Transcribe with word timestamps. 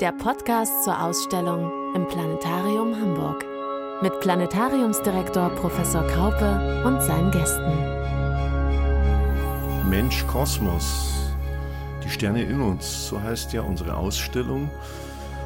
der 0.00 0.12
Podcast 0.12 0.82
zur 0.82 0.98
Ausstellung 0.98 1.70
im 1.94 2.08
Planetarium 2.08 2.96
Hamburg 2.96 3.44
mit 4.00 4.18
Planetariumsdirektor 4.20 5.50
Professor 5.50 6.06
Kraupe 6.06 6.82
und 6.86 7.02
seinen 7.02 7.30
Gästen. 7.30 7.70
Mensch 9.90 10.26
Kosmos, 10.26 11.34
die 12.02 12.08
Sterne 12.08 12.44
in 12.44 12.62
uns, 12.62 13.08
so 13.08 13.20
heißt 13.20 13.52
ja 13.52 13.60
unsere 13.60 13.94
Ausstellung 13.94 14.70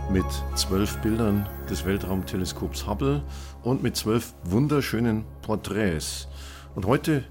mit 0.09 0.27
zwölf 0.55 0.99
Bildern 0.99 1.49
des 1.69 1.85
Weltraumteleskops 1.85 2.87
Hubble 2.87 3.23
und 3.65 3.83
mit 3.83 3.97
zwölf 3.97 4.35
wunderschönen 4.45 5.25
Porträts. 5.43 6.29
Und 6.77 6.87
heute 6.87 7.25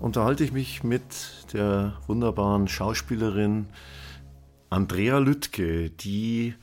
unterhalte 0.00 0.42
ich 0.42 0.52
mich 0.52 0.82
mit 0.82 1.04
der 1.52 1.92
wunderbaren 2.08 2.66
Schauspielerin 2.66 3.68
Andrea 4.70 5.18
Lüttke, 5.18 5.90
die 5.90 6.54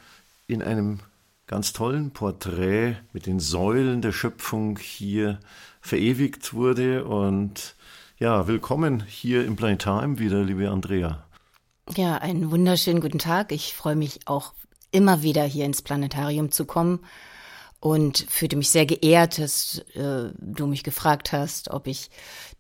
in 0.48 0.62
einem 0.62 1.00
ganz 1.48 1.74
tollen 1.74 2.12
Porträt 2.12 2.98
mit 3.14 3.26
den 3.26 3.40
Säulen 3.40 4.02
der 4.02 4.12
Schöpfung 4.12 4.78
hier 4.78 5.40
verewigt 5.82 6.54
wurde. 6.54 7.06
Und 7.06 7.76
ja, 8.18 8.48
willkommen 8.48 9.04
hier 9.08 9.46
im 9.46 9.56
Planetarium 9.56 10.20
wieder, 10.20 10.44
liebe 10.44 10.70
Andrea. 10.70 11.24
Ja, 11.96 12.18
einen 12.18 12.52
wunderschönen 12.52 13.02
guten 13.02 13.20
Tag. 13.20 13.52
Ich 13.52 13.74
freue 13.74 13.96
mich 13.96 14.22
auch 14.26 14.54
immer 14.92 15.22
wieder 15.22 15.44
hier 15.44 15.66
ins 15.66 15.82
Planetarium 15.82 16.52
zu 16.52 16.66
kommen 16.66 17.00
und 17.84 18.26
fühlte 18.30 18.56
mich 18.56 18.70
sehr 18.70 18.86
geehrt, 18.86 19.40
dass 19.40 19.80
äh, 19.94 20.30
du 20.40 20.68
mich 20.68 20.86
gefragt 20.86 21.34
hast, 21.34 21.70
ob 21.70 21.88
ich 21.88 22.12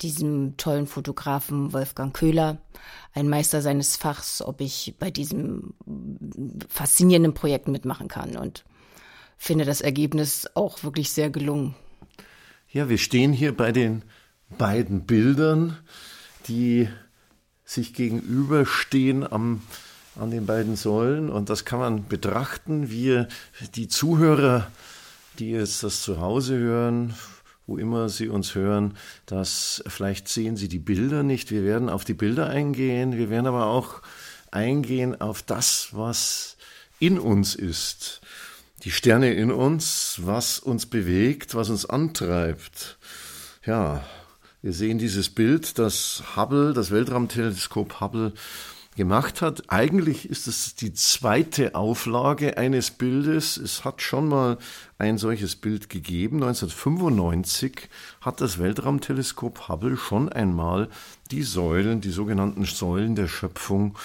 diesem 0.02 0.58
tollen 0.58 0.86
Fotografen 0.86 1.72
Wolfgang 1.72 2.14
Köhler, 2.14 2.58
ein 3.14 3.30
Meister 3.30 3.62
seines 3.62 3.96
Fachs, 3.96 4.42
ob 4.42 4.60
ich 4.60 4.96
bei 5.00 5.12
diesem 5.12 5.76
faszinierenden 6.68 7.34
Projekt 7.34 7.70
mitmachen 7.70 8.10
kann 8.10 8.36
und 8.36 8.66
finde 9.38 9.64
das 9.64 9.80
Ergebnis 9.80 10.46
auch 10.56 10.84
wirklich 10.84 11.14
sehr 11.14 11.30
gelungen. 11.30 11.74
Ja, 12.70 12.90
wir 12.90 12.98
stehen 12.98 13.32
hier 13.32 13.56
bei 13.56 13.72
den 13.72 14.04
beiden 14.58 15.06
Bildern, 15.06 15.78
die 16.50 16.90
sich 17.64 17.94
gegenüberstehen 17.94 19.26
am 19.32 19.62
an 20.20 20.32
den 20.32 20.46
beiden 20.46 20.76
Säulen 20.76 21.30
und 21.30 21.50
das 21.50 21.66
kann 21.66 21.80
man 21.80 22.08
betrachten. 22.08 22.92
Wir, 22.92 23.30
die 23.74 23.88
Zuhörer 23.88 24.68
die 25.40 25.52
jetzt 25.52 25.84
das 25.84 26.02
zu 26.02 26.20
Hause 26.20 26.58
hören, 26.58 27.16
wo 27.66 27.78
immer 27.78 28.10
Sie 28.10 28.28
uns 28.28 28.56
hören, 28.56 28.98
dass 29.26 29.84
vielleicht 29.88 30.28
sehen 30.28 30.58
Sie 30.58 30.68
die 30.68 30.80
Bilder 30.80 31.24
nicht. 31.24 31.52
Wir 31.52 31.64
werden 31.64 31.90
auf 31.90 32.04
die 32.04 32.14
Bilder 32.14 32.48
eingehen. 32.48 33.18
Wir 33.18 33.30
werden 33.30 33.48
aber 33.48 33.68
auch 33.68 34.02
eingehen 34.52 35.20
auf 35.20 35.42
das, 35.42 35.90
was 35.92 36.58
in 37.00 37.20
uns 37.20 37.56
ist. 37.56 38.22
Die 38.84 38.92
Sterne 38.92 39.34
in 39.34 39.52
uns, 39.52 40.20
was 40.24 40.60
uns 40.60 40.86
bewegt, 40.86 41.56
was 41.56 41.70
uns 41.70 41.86
antreibt. 41.86 42.98
Ja, 43.66 44.04
wir 44.62 44.74
sehen 44.74 44.98
dieses 44.98 45.30
Bild, 45.30 45.80
das 45.80 46.24
Hubble, 46.36 46.74
das 46.74 46.92
Weltraumteleskop 46.92 48.02
Hubble 48.02 48.34
gemacht 48.96 49.42
hat. 49.42 49.70
Eigentlich 49.70 50.30
ist 50.30 50.48
es 50.48 50.76
die 50.76 50.94
zweite 50.94 51.76
Auflage 51.76 52.58
eines 52.58 52.92
Bildes. 52.92 53.58
Es 53.58 53.86
hat 53.86 54.02
schon 54.02 54.28
mal 54.28 54.58
ein 54.98 55.18
solches 55.18 55.56
Bild 55.56 55.90
gegeben. 55.90 56.44
1995 56.44 57.90
hat 58.22 58.42
das 58.42 58.60
Weltraumteleskop 58.60 59.68
Hubble 59.68 59.98
schon 59.98 60.30
einmal 60.30 60.90
die 61.32 61.44
Säulen, 61.44 62.02
die 62.02 62.12
sogenannten 62.12 62.66
Säulen 62.66 63.16
der 63.16 63.28
Schöpfung 63.28 63.98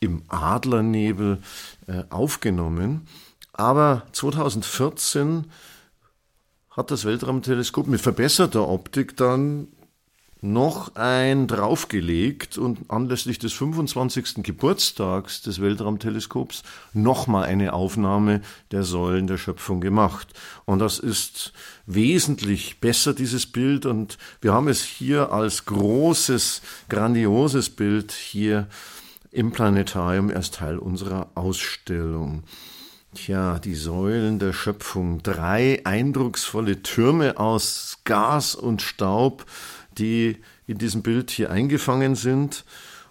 im 0.00 0.22
Adlernebel 0.28 1.38
äh, 1.86 2.04
aufgenommen. 2.10 3.06
Aber 3.52 4.06
2014 4.12 5.44
hat 6.70 6.90
das 6.90 7.04
Weltraumteleskop 7.04 7.86
mit 7.86 8.00
verbesserter 8.00 8.66
Optik 8.68 9.16
dann 9.16 9.68
noch 10.42 10.94
ein 10.94 11.46
draufgelegt 11.46 12.56
und 12.56 12.90
anlässlich 12.90 13.38
des 13.38 13.52
25. 13.52 14.42
Geburtstags 14.42 15.42
des 15.42 15.60
Weltraumteleskops 15.60 16.62
nochmal 16.92 17.44
eine 17.44 17.72
Aufnahme 17.72 18.40
der 18.70 18.82
Säulen 18.82 19.26
der 19.26 19.36
Schöpfung 19.36 19.80
gemacht. 19.80 20.28
Und 20.64 20.78
das 20.78 20.98
ist 20.98 21.52
wesentlich 21.86 22.80
besser, 22.80 23.12
dieses 23.12 23.46
Bild. 23.46 23.84
Und 23.84 24.16
wir 24.40 24.52
haben 24.52 24.68
es 24.68 24.82
hier 24.82 25.32
als 25.32 25.66
großes, 25.66 26.62
grandioses 26.88 27.70
Bild 27.70 28.12
hier 28.12 28.66
im 29.30 29.52
Planetarium 29.52 30.30
als 30.30 30.50
Teil 30.50 30.78
unserer 30.78 31.30
Ausstellung. 31.34 32.44
Tja, 33.12 33.58
die 33.58 33.74
Säulen 33.74 34.38
der 34.38 34.52
Schöpfung, 34.52 35.20
drei 35.24 35.80
eindrucksvolle 35.84 36.80
Türme 36.82 37.38
aus 37.38 37.98
Gas 38.04 38.54
und 38.54 38.82
Staub, 38.82 39.46
die 39.98 40.38
in 40.66 40.78
diesem 40.78 41.02
Bild 41.02 41.30
hier 41.30 41.50
eingefangen 41.50 42.14
sind 42.14 42.64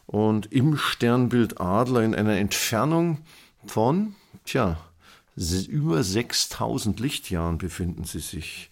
und 0.05 0.51
im 0.51 0.77
Sternbild 0.77 1.61
Adler 1.61 2.01
in 2.03 2.15
einer 2.15 2.37
Entfernung 2.37 3.19
von, 3.65 4.15
tja, 4.45 4.77
über 5.35 6.03
6000 6.03 6.99
Lichtjahren 6.99 7.57
befinden 7.57 8.03
sie 8.03 8.19
sich. 8.19 8.69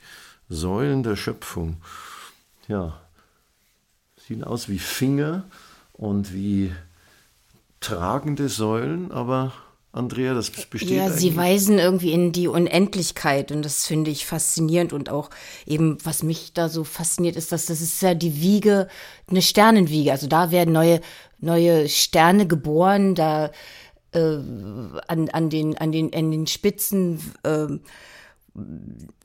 Säulen 0.49 1.03
der 1.03 1.15
Schöpfung. 1.15 1.77
Ja, 2.67 2.99
sehen 4.17 4.43
aus 4.43 4.67
wie 4.67 4.79
Finger 4.79 5.45
und 5.93 6.33
wie 6.33 6.73
tragende 7.79 8.49
Säulen, 8.49 9.11
aber 9.11 9.53
Andrea, 9.97 10.33
das 10.33 10.49
besteht. 10.49 10.91
Ja, 10.91 11.09
sie 11.09 11.35
weisen 11.35 11.79
irgendwie 11.79 12.11
in 12.11 12.31
die 12.31 12.47
Unendlichkeit 12.47 13.51
und 13.51 13.63
das 13.63 13.85
finde 13.85 14.11
ich 14.11 14.25
faszinierend 14.25 14.93
und 14.93 15.09
auch 15.09 15.29
eben, 15.65 15.97
was 16.03 16.23
mich 16.23 16.53
da 16.53 16.69
so 16.69 16.83
fasziniert, 16.83 17.35
ist, 17.35 17.51
dass 17.51 17.65
das 17.65 17.81
ist 17.81 18.01
ja 18.01 18.13
die 18.13 18.41
Wiege, 18.41 18.87
eine 19.29 19.41
Sternenwiege. 19.41 20.11
Also 20.11 20.27
da 20.27 20.51
werden 20.51 20.73
neue, 20.73 21.01
neue 21.39 21.89
Sterne 21.89 22.47
geboren, 22.47 23.15
da 23.15 23.51
äh, 24.11 24.19
an, 24.19 25.29
an, 25.31 25.49
den, 25.49 25.77
an, 25.77 25.91
den, 25.91 26.13
an 26.13 26.31
den 26.31 26.47
Spitzen 26.47 27.19
äh, 27.43 27.67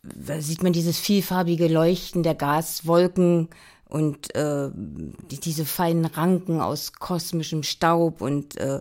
da 0.02 0.40
sieht 0.40 0.62
man 0.62 0.72
dieses 0.72 0.98
vielfarbige 0.98 1.68
Leuchten 1.68 2.22
der 2.22 2.34
Gaswolken 2.34 3.48
und 3.88 4.34
äh, 4.34 4.70
die, 4.74 5.40
diese 5.40 5.64
feinen 5.64 6.04
Ranken 6.04 6.60
aus 6.60 6.92
kosmischem 6.92 7.62
Staub 7.62 8.20
und 8.20 8.56
äh, 8.56 8.80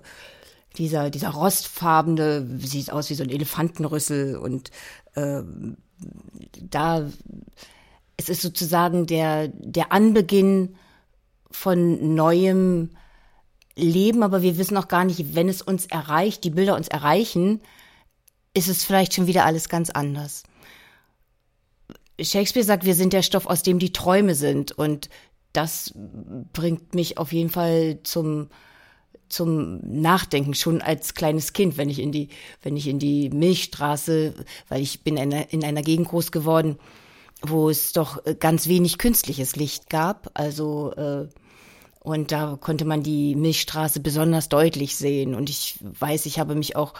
dieser, 0.77 1.09
dieser 1.09 1.29
rostfarbene, 1.29 2.47
sieht 2.59 2.91
aus 2.91 3.09
wie 3.09 3.15
so 3.15 3.23
ein 3.23 3.29
Elefantenrüssel 3.29 4.37
und 4.37 4.71
äh, 5.15 5.41
da, 6.61 7.09
es 8.17 8.29
ist 8.29 8.41
sozusagen 8.41 9.05
der, 9.05 9.49
der 9.49 9.91
Anbeginn 9.91 10.75
von 11.49 12.15
neuem 12.15 12.91
Leben, 13.75 14.23
aber 14.23 14.41
wir 14.41 14.57
wissen 14.57 14.77
auch 14.77 14.87
gar 14.87 15.05
nicht, 15.05 15.35
wenn 15.35 15.49
es 15.49 15.61
uns 15.61 15.85
erreicht, 15.85 16.43
die 16.43 16.49
Bilder 16.49 16.75
uns 16.75 16.87
erreichen, 16.87 17.61
ist 18.53 18.67
es 18.67 18.83
vielleicht 18.83 19.13
schon 19.13 19.27
wieder 19.27 19.45
alles 19.45 19.69
ganz 19.69 19.89
anders. 19.89 20.43
Shakespeare 22.19 22.65
sagt, 22.65 22.85
wir 22.85 22.95
sind 22.95 23.13
der 23.13 23.23
Stoff, 23.23 23.47
aus 23.47 23.63
dem 23.63 23.79
die 23.79 23.93
Träume 23.93 24.35
sind 24.35 24.71
und 24.71 25.09
das 25.53 25.93
bringt 26.53 26.95
mich 26.95 27.17
auf 27.17 27.33
jeden 27.33 27.49
Fall 27.49 27.99
zum, 28.03 28.49
zum 29.31 29.79
Nachdenken 29.83 30.53
schon 30.53 30.81
als 30.81 31.13
kleines 31.13 31.53
Kind, 31.53 31.77
wenn 31.77 31.89
ich 31.89 31.99
in 31.99 32.11
die, 32.11 32.29
wenn 32.61 32.77
ich 32.77 32.87
in 32.87 32.99
die 32.99 33.29
Milchstraße, 33.29 34.33
weil 34.69 34.81
ich 34.81 35.03
bin 35.03 35.17
in 35.17 35.33
einer, 35.33 35.51
in 35.53 35.63
einer 35.63 35.81
Gegend 35.81 36.09
groß 36.09 36.31
geworden, 36.31 36.77
wo 37.41 37.69
es 37.69 37.93
doch 37.93 38.21
ganz 38.39 38.67
wenig 38.67 38.97
künstliches 38.97 39.55
Licht 39.55 39.89
gab. 39.89 40.29
Also 40.33 40.93
äh, 40.93 41.27
und 42.03 42.31
da 42.31 42.57
konnte 42.59 42.85
man 42.85 43.03
die 43.03 43.35
Milchstraße 43.35 43.99
besonders 43.99 44.49
deutlich 44.49 44.95
sehen. 44.95 45.35
Und 45.35 45.51
ich 45.51 45.77
weiß, 45.81 46.25
ich 46.25 46.39
habe 46.39 46.55
mich 46.55 46.75
auch 46.75 46.95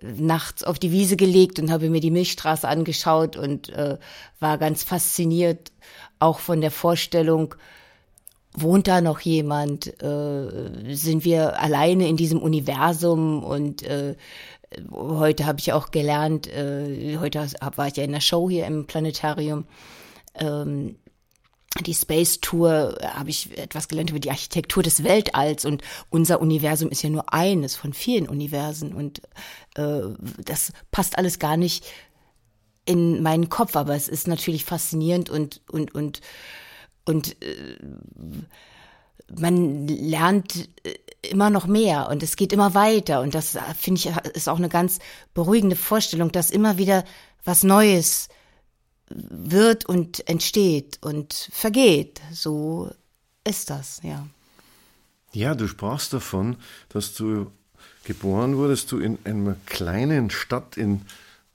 nachts 0.00 0.64
auf 0.64 0.78
die 0.78 0.90
Wiese 0.90 1.16
gelegt 1.16 1.58
und 1.58 1.70
habe 1.70 1.90
mir 1.90 2.00
die 2.00 2.10
Milchstraße 2.10 2.66
angeschaut 2.66 3.36
und 3.36 3.68
äh, 3.68 3.98
war 4.40 4.56
ganz 4.56 4.84
fasziniert 4.84 5.72
auch 6.18 6.38
von 6.38 6.60
der 6.60 6.70
Vorstellung, 6.70 7.54
wohnt 8.60 8.88
da 8.88 9.00
noch 9.00 9.20
jemand? 9.20 10.02
Äh, 10.02 10.94
sind 10.94 11.24
wir 11.24 11.60
alleine 11.60 12.08
in 12.08 12.16
diesem 12.16 12.40
Universum? 12.40 13.42
Und 13.42 13.82
äh, 13.82 14.16
heute 14.92 15.46
habe 15.46 15.60
ich 15.60 15.72
auch 15.72 15.90
gelernt, 15.90 16.46
äh, 16.46 17.18
heute 17.18 17.46
war 17.76 17.86
ich 17.86 17.96
ja 17.96 18.04
in 18.04 18.12
der 18.12 18.20
Show 18.20 18.48
hier 18.50 18.66
im 18.66 18.86
Planetarium. 18.86 19.66
Ähm, 20.34 20.96
die 21.86 21.94
Space 21.94 22.40
Tour 22.40 22.96
habe 23.02 23.30
ich 23.30 23.56
etwas 23.56 23.88
gelernt 23.88 24.10
über 24.10 24.18
die 24.18 24.30
Architektur 24.30 24.82
des 24.82 25.04
Weltalls 25.04 25.64
und 25.64 25.82
unser 26.10 26.40
Universum 26.40 26.88
ist 26.90 27.02
ja 27.02 27.10
nur 27.10 27.32
eines 27.32 27.76
von 27.76 27.92
vielen 27.92 28.28
Universen 28.28 28.94
und 28.94 29.20
äh, 29.76 30.00
das 30.44 30.72
passt 30.90 31.18
alles 31.18 31.38
gar 31.38 31.56
nicht 31.56 31.84
in 32.84 33.22
meinen 33.22 33.48
Kopf, 33.48 33.76
aber 33.76 33.94
es 33.94 34.08
ist 34.08 34.26
natürlich 34.26 34.64
faszinierend 34.64 35.28
und 35.28 35.60
und 35.70 35.94
und 35.94 36.20
und 37.08 37.42
äh, 37.42 37.78
man 39.34 39.88
lernt 39.88 40.68
äh, 40.84 40.94
immer 41.22 41.50
noch 41.50 41.66
mehr 41.66 42.08
und 42.08 42.22
es 42.22 42.36
geht 42.36 42.52
immer 42.52 42.74
weiter 42.74 43.20
und 43.22 43.34
das 43.34 43.58
finde 43.78 43.98
ich 43.98 44.06
ist 44.34 44.48
auch 44.48 44.58
eine 44.58 44.68
ganz 44.68 44.98
beruhigende 45.34 45.76
Vorstellung, 45.76 46.30
dass 46.32 46.50
immer 46.50 46.78
wieder 46.78 47.04
was 47.44 47.64
Neues 47.64 48.28
wird 49.10 49.86
und 49.86 50.28
entsteht 50.28 50.98
und 51.00 51.48
vergeht. 51.50 52.20
So 52.32 52.90
ist 53.44 53.70
das, 53.70 54.00
ja. 54.02 54.26
Ja, 55.32 55.54
du 55.54 55.66
sprachst 55.66 56.12
davon, 56.12 56.56
dass 56.90 57.14
du 57.14 57.50
geboren 58.04 58.56
wurdest, 58.56 58.92
du 58.92 58.98
in 58.98 59.18
einer 59.24 59.56
kleinen 59.66 60.30
Stadt 60.30 60.76
in 60.76 61.02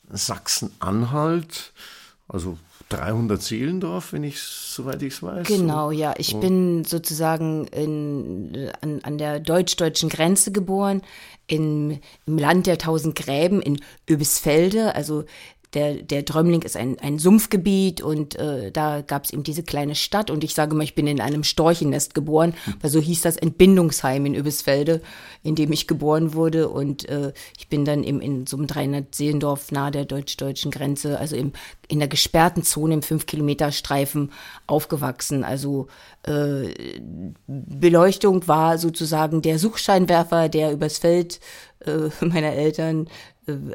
Sachsen-Anhalt, 0.09 1.73
also 2.27 2.57
300 2.97 3.41
Seelendorf, 3.41 4.13
wenn 4.13 4.23
ich 4.23 4.39
soweit 4.39 5.01
ich 5.01 5.13
es 5.13 5.23
weiß. 5.23 5.47
Genau, 5.47 5.91
ja. 5.91 6.13
Ich 6.17 6.35
oh. 6.35 6.39
bin 6.39 6.83
sozusagen 6.83 7.67
in, 7.67 8.71
an, 8.81 8.99
an 9.03 9.17
der 9.17 9.39
deutsch-deutschen 9.39 10.09
Grenze 10.09 10.51
geboren, 10.51 11.01
in, 11.47 11.99
im 12.25 12.37
Land 12.37 12.67
der 12.67 12.77
tausend 12.77 13.15
Gräben 13.15 13.61
in 13.61 13.81
Öbisfelde, 14.09 14.95
also 14.95 15.25
der, 15.73 15.95
der 15.95 16.23
Drömling 16.23 16.61
ist 16.61 16.77
ein, 16.77 16.99
ein 16.99 17.19
Sumpfgebiet 17.19 18.01
und 18.01 18.35
äh, 18.35 18.71
da 18.71 19.01
gab 19.01 19.25
es 19.25 19.31
eben 19.31 19.43
diese 19.43 19.63
kleine 19.63 19.95
Stadt 19.95 20.29
und 20.29 20.43
ich 20.43 20.53
sage 20.53 20.75
mal, 20.75 20.83
ich 20.83 20.95
bin 20.95 21.07
in 21.07 21.21
einem 21.21 21.43
Storchennest 21.43 22.13
geboren, 22.13 22.53
weil 22.81 22.89
so 22.89 22.99
hieß 22.99 23.21
das 23.21 23.37
Entbindungsheim 23.37 24.25
in 24.25 24.35
Übisfelde, 24.35 25.01
in 25.43 25.55
dem 25.55 25.71
ich 25.71 25.87
geboren 25.87 26.33
wurde 26.33 26.69
und 26.69 27.07
äh, 27.09 27.33
ich 27.57 27.69
bin 27.69 27.85
dann 27.85 28.03
eben 28.03 28.21
in 28.21 28.45
so 28.47 28.57
einem 28.57 28.67
300 28.67 29.13
Seelendorf 29.13 29.71
nahe 29.71 29.91
der 29.91 30.05
deutsch-deutschen 30.05 30.71
Grenze, 30.71 31.19
also 31.19 31.35
im, 31.35 31.53
in 31.87 31.99
der 31.99 32.07
gesperrten 32.07 32.63
Zone 32.63 32.95
im 32.95 33.01
5-Kilometer-Streifen 33.01 34.31
aufgewachsen. 34.67 35.43
Also 35.43 35.87
äh, 36.23 36.73
Beleuchtung 37.47 38.47
war 38.47 38.77
sozusagen 38.77 39.41
der 39.41 39.59
Suchscheinwerfer, 39.59 40.49
der 40.49 40.71
übers 40.71 40.97
Feld 40.97 41.39
äh, 41.85 42.09
meiner 42.25 42.53
Eltern 42.53 43.07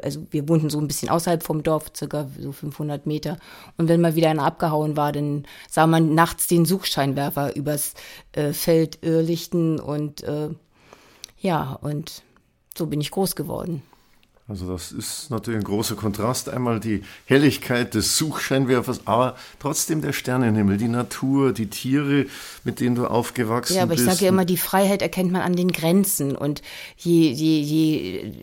also 0.03 0.25
wir 0.31 0.47
wohnten 0.47 0.69
so 0.69 0.79
ein 0.79 0.87
bisschen 0.87 1.09
außerhalb 1.09 1.43
vom 1.43 1.63
Dorf, 1.63 1.91
circa 1.95 2.27
so 2.39 2.51
500 2.51 3.05
Meter. 3.05 3.37
Und 3.77 3.87
wenn 3.87 4.01
mal 4.01 4.15
wieder 4.15 4.29
einer 4.29 4.45
abgehauen 4.45 4.97
war, 4.97 5.11
dann 5.11 5.45
sah 5.69 5.87
man 5.87 6.15
nachts 6.15 6.47
den 6.47 6.65
Suchscheinwerfer 6.65 7.55
übers 7.55 7.93
äh, 8.33 8.53
Feld 8.53 8.99
irrlichten 9.03 9.79
und 9.79 10.23
äh, 10.23 10.49
ja, 11.39 11.73
und 11.81 12.23
so 12.77 12.87
bin 12.87 13.01
ich 13.01 13.11
groß 13.11 13.35
geworden. 13.35 13.81
Also 14.49 14.67
das 14.67 14.91
ist 14.91 15.29
natürlich 15.29 15.59
ein 15.59 15.63
großer 15.63 15.95
Kontrast. 15.95 16.49
Einmal 16.49 16.79
die 16.79 17.03
Helligkeit 17.25 17.93
des 17.93 18.17
Suchscheinwerfers, 18.17 19.01
aber 19.05 19.37
trotzdem 19.59 20.01
der 20.01 20.11
Sternenhimmel, 20.11 20.77
die 20.77 20.87
Natur, 20.87 21.53
die 21.53 21.67
Tiere, 21.69 22.25
mit 22.63 22.79
denen 22.79 22.95
du 22.95 23.05
aufgewachsen 23.05 23.73
bist. 23.73 23.77
Ja, 23.77 23.83
aber 23.83 23.93
ich 23.93 24.01
sage 24.01 24.25
ja 24.25 24.29
immer, 24.29 24.45
die 24.45 24.57
Freiheit 24.57 25.03
erkennt 25.03 25.31
man 25.31 25.43
an 25.43 25.55
den 25.55 25.71
Grenzen. 25.71 26.35
Und 26.35 26.63
je, 26.97 27.29
je, 27.29 27.61
je 27.61 28.33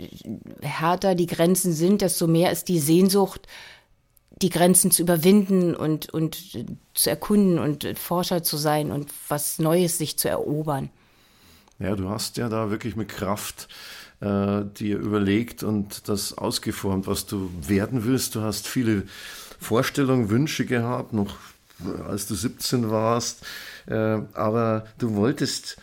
härter 0.63 1.17
die 1.17 1.27
Grenzen 1.27 1.73
sind, 1.73 2.03
desto 2.03 2.29
mehr 2.29 2.53
ist 2.53 2.69
die 2.69 2.79
Sehnsucht, 2.79 3.49
die 4.43 4.51
Grenzen 4.51 4.93
zu 4.93 5.03
überwinden 5.03 5.75
und, 5.75 6.11
und 6.11 6.39
zu 6.95 7.11
erkunden 7.11 7.59
und 7.59 7.99
Forscher 7.99 8.45
zu 8.45 8.57
sein 8.57 8.93
und 8.93 9.11
was 9.27 9.59
Neues 9.59 9.99
sich 9.99 10.19
zu 10.19 10.29
erobern. 10.29 10.91
Ja, 11.81 11.97
du 11.97 12.09
hast 12.09 12.37
ja 12.37 12.49
da 12.49 12.71
wirklich 12.71 12.95
mit 12.95 13.09
Kraft 13.09 13.69
äh, 14.21 14.63
dir 14.79 14.99
überlegt 14.99 15.63
und 15.63 16.09
das 16.09 16.37
ausgeformt, 16.37 17.07
was 17.07 17.27
du 17.27 17.51
werden 17.67 18.05
willst. 18.05 18.35
Du 18.35 18.43
hast 18.43 18.67
viele 18.67 19.05
Vorstellungen, 19.61 20.31
Wünsche 20.31 20.67
gehabt, 20.67 21.13
noch 21.13 21.37
als 22.09 22.27
du 22.27 22.35
17 22.35 22.91
warst, 22.91 23.45
äh, 23.87 24.19
aber 24.33 24.87
du 24.99 25.15
wolltest 25.15 25.77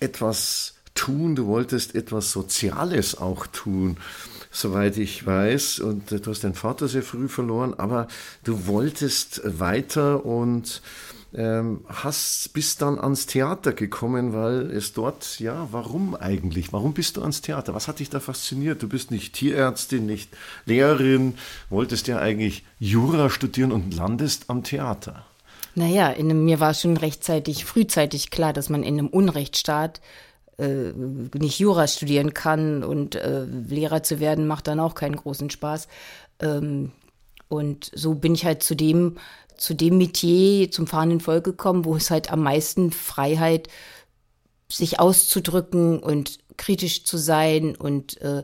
etwas 0.00 0.74
tun, 0.94 1.36
du 1.36 1.46
wolltest 1.46 1.94
etwas 1.94 2.32
Soziales 2.32 3.18
auch 3.18 3.46
tun, 3.46 3.98
soweit 4.50 4.96
ich 4.96 5.26
weiß. 5.26 5.80
Und 5.80 6.10
du 6.10 6.30
hast 6.30 6.44
deinen 6.44 6.54
Vater 6.54 6.88
sehr 6.88 7.02
früh 7.02 7.28
verloren, 7.28 7.74
aber 7.74 8.08
du 8.44 8.66
wolltest 8.66 9.42
weiter 9.44 10.24
und 10.24 10.82
ähm, 11.36 11.84
hast, 11.86 12.52
bist 12.54 12.80
dann 12.80 12.98
ans 12.98 13.26
Theater 13.26 13.74
gekommen, 13.74 14.32
weil 14.32 14.70
es 14.70 14.94
dort, 14.94 15.38
ja, 15.38 15.68
warum 15.70 16.14
eigentlich? 16.14 16.72
Warum 16.72 16.94
bist 16.94 17.16
du 17.18 17.22
ans 17.22 17.42
Theater? 17.42 17.74
Was 17.74 17.88
hat 17.88 17.98
dich 17.98 18.08
da 18.08 18.20
fasziniert? 18.20 18.82
Du 18.82 18.88
bist 18.88 19.10
nicht 19.10 19.34
Tierärztin, 19.34 20.06
nicht 20.06 20.30
Lehrerin, 20.64 21.34
wolltest 21.68 22.08
ja 22.08 22.18
eigentlich 22.18 22.64
Jura 22.78 23.28
studieren 23.28 23.70
und 23.70 23.94
landest 23.94 24.44
am 24.48 24.64
Theater. 24.64 25.26
Naja, 25.74 26.08
in, 26.08 26.44
mir 26.44 26.58
war 26.58 26.72
schon 26.72 26.96
rechtzeitig, 26.96 27.66
frühzeitig 27.66 28.30
klar, 28.30 28.54
dass 28.54 28.70
man 28.70 28.82
in 28.82 28.98
einem 28.98 29.08
Unrechtsstaat 29.08 30.00
äh, 30.58 30.92
nicht 31.34 31.58
Jura 31.58 31.86
studieren 31.86 32.32
kann 32.32 32.82
und 32.82 33.14
äh, 33.14 33.44
Lehrer 33.44 34.02
zu 34.02 34.20
werden 34.20 34.46
macht 34.46 34.68
dann 34.68 34.80
auch 34.80 34.94
keinen 34.94 35.16
großen 35.16 35.50
Spaß. 35.50 35.86
Ähm, 36.40 36.92
und 37.48 37.90
so 37.94 38.14
bin 38.14 38.34
ich 38.34 38.46
halt 38.46 38.62
zu 38.62 38.74
dem 38.74 39.16
zu 39.58 39.74
dem 39.74 39.98
Metier, 39.98 40.70
zum 40.70 40.86
fahrenden 40.86 41.20
Volk 41.20 41.44
gekommen, 41.44 41.84
wo 41.84 41.96
es 41.96 42.10
halt 42.10 42.30
am 42.32 42.42
meisten 42.42 42.90
Freiheit, 42.90 43.68
sich 44.68 44.98
auszudrücken 44.98 46.00
und 46.00 46.38
kritisch 46.56 47.04
zu 47.04 47.16
sein 47.18 47.76
und 47.76 48.20
äh, 48.20 48.42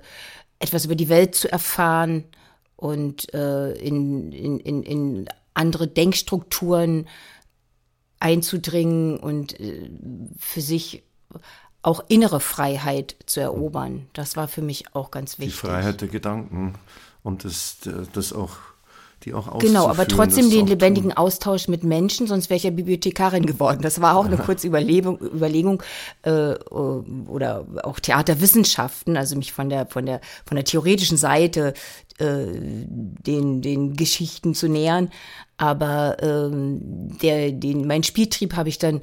etwas 0.59 0.85
über 0.85 0.95
die 0.95 1.09
Welt 1.09 1.35
zu 1.35 1.51
erfahren 1.51 2.25
und 2.77 3.33
äh, 3.35 3.73
in, 3.73 4.33
in, 4.33 4.61
in, 4.61 4.83
in 4.83 5.29
andere 5.55 5.89
Denkstrukturen 5.89 7.09
einzudringen 8.21 9.19
und 9.19 9.59
äh, 9.59 9.91
für 10.39 10.61
sich 10.61 11.03
auch 11.83 12.05
innere 12.09 12.39
Freiheit 12.39 13.17
zu 13.27 13.41
erobern. 13.41 14.07
Das 14.13 14.37
war 14.37 14.47
für 14.47 14.63
mich 14.63 14.95
auch 14.95 15.11
ganz 15.11 15.39
wichtig. 15.39 15.55
Die 15.55 15.67
Freiheit 15.67 16.01
der 16.01 16.09
Gedanken 16.09 16.75
und 17.25 17.45
das, 17.45 17.79
das 18.13 18.33
auch 18.33 18.57
die 19.25 19.35
auch 19.35 19.59
Genau, 19.59 19.89
aber 19.89 20.07
trotzdem 20.07 20.51
den 20.51 20.67
lebendigen 20.67 21.11
tun. 21.11 21.19
Austausch 21.19 21.69
mit 21.69 21.85
Menschen, 21.85 22.27
sonst 22.27 22.51
wäre 22.51 22.57
ich 22.57 22.65
ja 22.65 22.71
Bibliothekarin 22.71 23.47
geworden. 23.47 23.81
Das 23.83 24.01
war 24.01 24.17
auch 24.17 24.27
eine 24.27 24.37
kurze 24.37 24.67
Überlegung, 24.67 25.19
Überlegung 25.21 25.83
äh, 26.23 26.55
oder 26.55 27.67
auch 27.83 28.01
Theaterwissenschaften, 28.01 29.17
also 29.17 29.37
mich 29.37 29.53
von 29.53 29.69
der 29.69 29.87
von 29.87 30.07
der 30.07 30.21
von 30.45 30.57
der 30.57 30.65
theoretischen 30.65 31.17
Seite 31.17 31.75
äh, 32.19 32.47
den 32.57 33.63
den 33.63 33.95
Geschichten 33.95 34.55
zu 34.55 34.69
nähern. 34.69 35.11
Aber 35.57 36.17
ähm, 36.21 37.17
der 37.23 37.53
den 37.53 37.87
mein 37.87 38.03
Spieltrieb 38.03 38.57
habe 38.57 38.69
ich 38.69 38.79
dann 38.79 39.01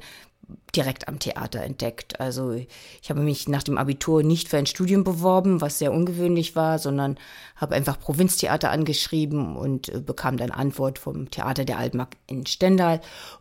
direkt 0.74 1.08
am 1.08 1.18
Theater 1.18 1.62
entdeckt. 1.62 2.20
Also 2.20 2.52
ich 2.52 3.10
habe 3.10 3.20
mich 3.20 3.48
nach 3.48 3.62
dem 3.62 3.78
Abitur 3.78 4.22
nicht 4.22 4.48
für 4.48 4.58
ein 4.58 4.66
Studium 4.66 5.04
beworben, 5.04 5.60
was 5.60 5.78
sehr 5.78 5.92
ungewöhnlich 5.92 6.56
war, 6.56 6.78
sondern 6.78 7.18
habe 7.56 7.74
einfach 7.74 7.98
Provinztheater 7.98 8.70
angeschrieben 8.70 9.56
und 9.56 9.88
äh, 9.88 10.00
bekam 10.00 10.36
dann 10.36 10.50
Antwort 10.50 10.98
vom 10.98 11.30
Theater 11.30 11.64
der 11.64 11.78
Altmark 11.78 12.16
in 12.26 12.46
Stendal. 12.46 13.00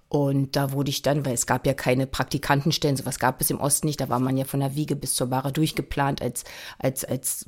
Und 0.09 0.55
da 0.55 0.71
wurde 0.71 0.89
ich 0.89 1.03
dann, 1.03 1.23
weil 1.23 1.35
es 1.35 1.45
gab 1.45 1.67
ja 1.67 1.75
keine 1.75 2.07
Praktikantenstellen, 2.07 2.97
sowas 2.97 3.19
gab 3.19 3.39
es 3.41 3.51
im 3.51 3.61
Osten 3.61 3.85
nicht, 3.85 4.01
da 4.01 4.09
war 4.09 4.19
man 4.19 4.37
ja 4.37 4.45
von 4.45 4.59
der 4.59 4.75
Wiege 4.75 4.95
bis 4.95 5.13
zur 5.13 5.27
Bahre 5.27 5.51
durchgeplant 5.51 6.21
als, 6.21 6.45
als, 6.79 7.05
als 7.05 7.45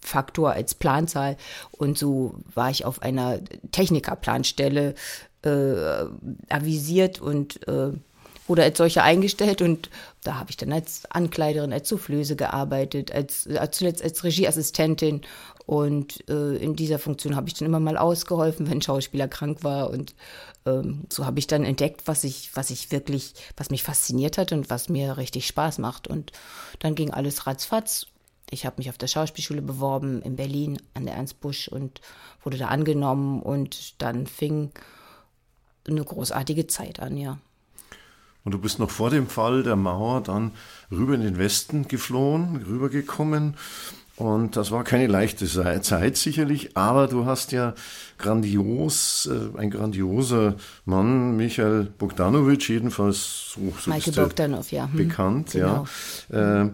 Faktor, 0.00 0.52
als 0.52 0.76
Planzahl. 0.76 1.36
Und 1.72 1.98
so 1.98 2.36
war 2.54 2.70
ich 2.70 2.84
auf 2.84 3.02
einer 3.02 3.40
Technikerplanstelle 3.72 4.94
äh, 5.42 6.04
avisiert 6.48 7.20
und 7.20 7.66
äh, 7.66 7.90
wurde 8.52 8.64
als 8.64 8.76
solche 8.76 9.02
eingestellt 9.02 9.62
und 9.62 9.88
da 10.24 10.38
habe 10.38 10.50
ich 10.50 10.58
dann 10.58 10.74
als 10.74 11.10
Ankleiderin, 11.10 11.72
als 11.72 11.88
Soufflöse 11.88 12.36
gearbeitet, 12.36 13.10
als, 13.10 13.46
als 13.46 13.56
äh, 13.56 13.70
zuletzt 13.70 14.02
als 14.02 14.24
Regieassistentin 14.24 15.22
und 15.64 16.28
äh, 16.28 16.56
in 16.56 16.76
dieser 16.76 16.98
Funktion 16.98 17.34
habe 17.34 17.48
ich 17.48 17.54
dann 17.54 17.64
immer 17.64 17.80
mal 17.80 17.96
ausgeholfen, 17.96 18.66
wenn 18.66 18.78
ein 18.78 18.82
Schauspieler 18.82 19.26
krank 19.26 19.64
war 19.64 19.88
und 19.88 20.14
ähm, 20.66 21.04
so 21.10 21.24
habe 21.24 21.38
ich 21.38 21.46
dann 21.46 21.64
entdeckt, 21.64 22.02
was 22.04 22.24
ich, 22.24 22.50
was 22.54 22.68
ich 22.68 22.92
wirklich, 22.92 23.32
was 23.56 23.70
mich 23.70 23.82
fasziniert 23.82 24.36
hat 24.36 24.52
und 24.52 24.68
was 24.68 24.90
mir 24.90 25.16
richtig 25.16 25.46
Spaß 25.46 25.78
macht 25.78 26.06
und 26.06 26.32
dann 26.78 26.94
ging 26.94 27.10
alles 27.10 27.46
ratzfatz. 27.46 28.06
Ich 28.50 28.66
habe 28.66 28.76
mich 28.76 28.90
auf 28.90 28.98
der 28.98 29.06
Schauspielschule 29.06 29.62
beworben 29.62 30.20
in 30.20 30.36
Berlin 30.36 30.78
an 30.92 31.06
der 31.06 31.14
Ernst 31.14 31.40
Busch 31.40 31.68
und 31.68 32.02
wurde 32.42 32.58
da 32.58 32.66
angenommen 32.68 33.40
und 33.40 34.02
dann 34.02 34.26
fing 34.26 34.72
eine 35.88 36.04
großartige 36.04 36.66
Zeit 36.66 37.00
an, 37.00 37.16
ja. 37.16 37.38
Und 38.44 38.52
du 38.52 38.58
bist 38.58 38.78
noch 38.78 38.90
vor 38.90 39.10
dem 39.10 39.28
Fall 39.28 39.62
der 39.62 39.76
Mauer 39.76 40.20
dann 40.20 40.52
rüber 40.90 41.14
in 41.14 41.22
den 41.22 41.38
Westen 41.38 41.86
geflohen, 41.86 42.64
rübergekommen. 42.68 43.54
Und 44.16 44.56
das 44.56 44.70
war 44.70 44.84
keine 44.84 45.06
leichte 45.06 45.46
Zeit 45.46 46.16
sicherlich, 46.16 46.76
aber 46.76 47.06
du 47.06 47.24
hast 47.24 47.50
ja 47.50 47.74
grandios, 48.18 49.28
äh, 49.30 49.58
ein 49.58 49.70
grandioser 49.70 50.56
Mann, 50.84 51.36
Michael 51.36 51.84
Bogdanovic, 51.98 52.68
jedenfalls 52.68 53.52
so, 53.54 53.72
so 53.80 53.90
Michael 53.90 54.12
Bogdanov, 54.12 54.70
ja. 54.70 54.84
Hm, 54.84 54.96
bekannt, 54.96 55.52
genau. 55.52 55.86
ja. 56.30 56.62
Äh, 56.64 56.70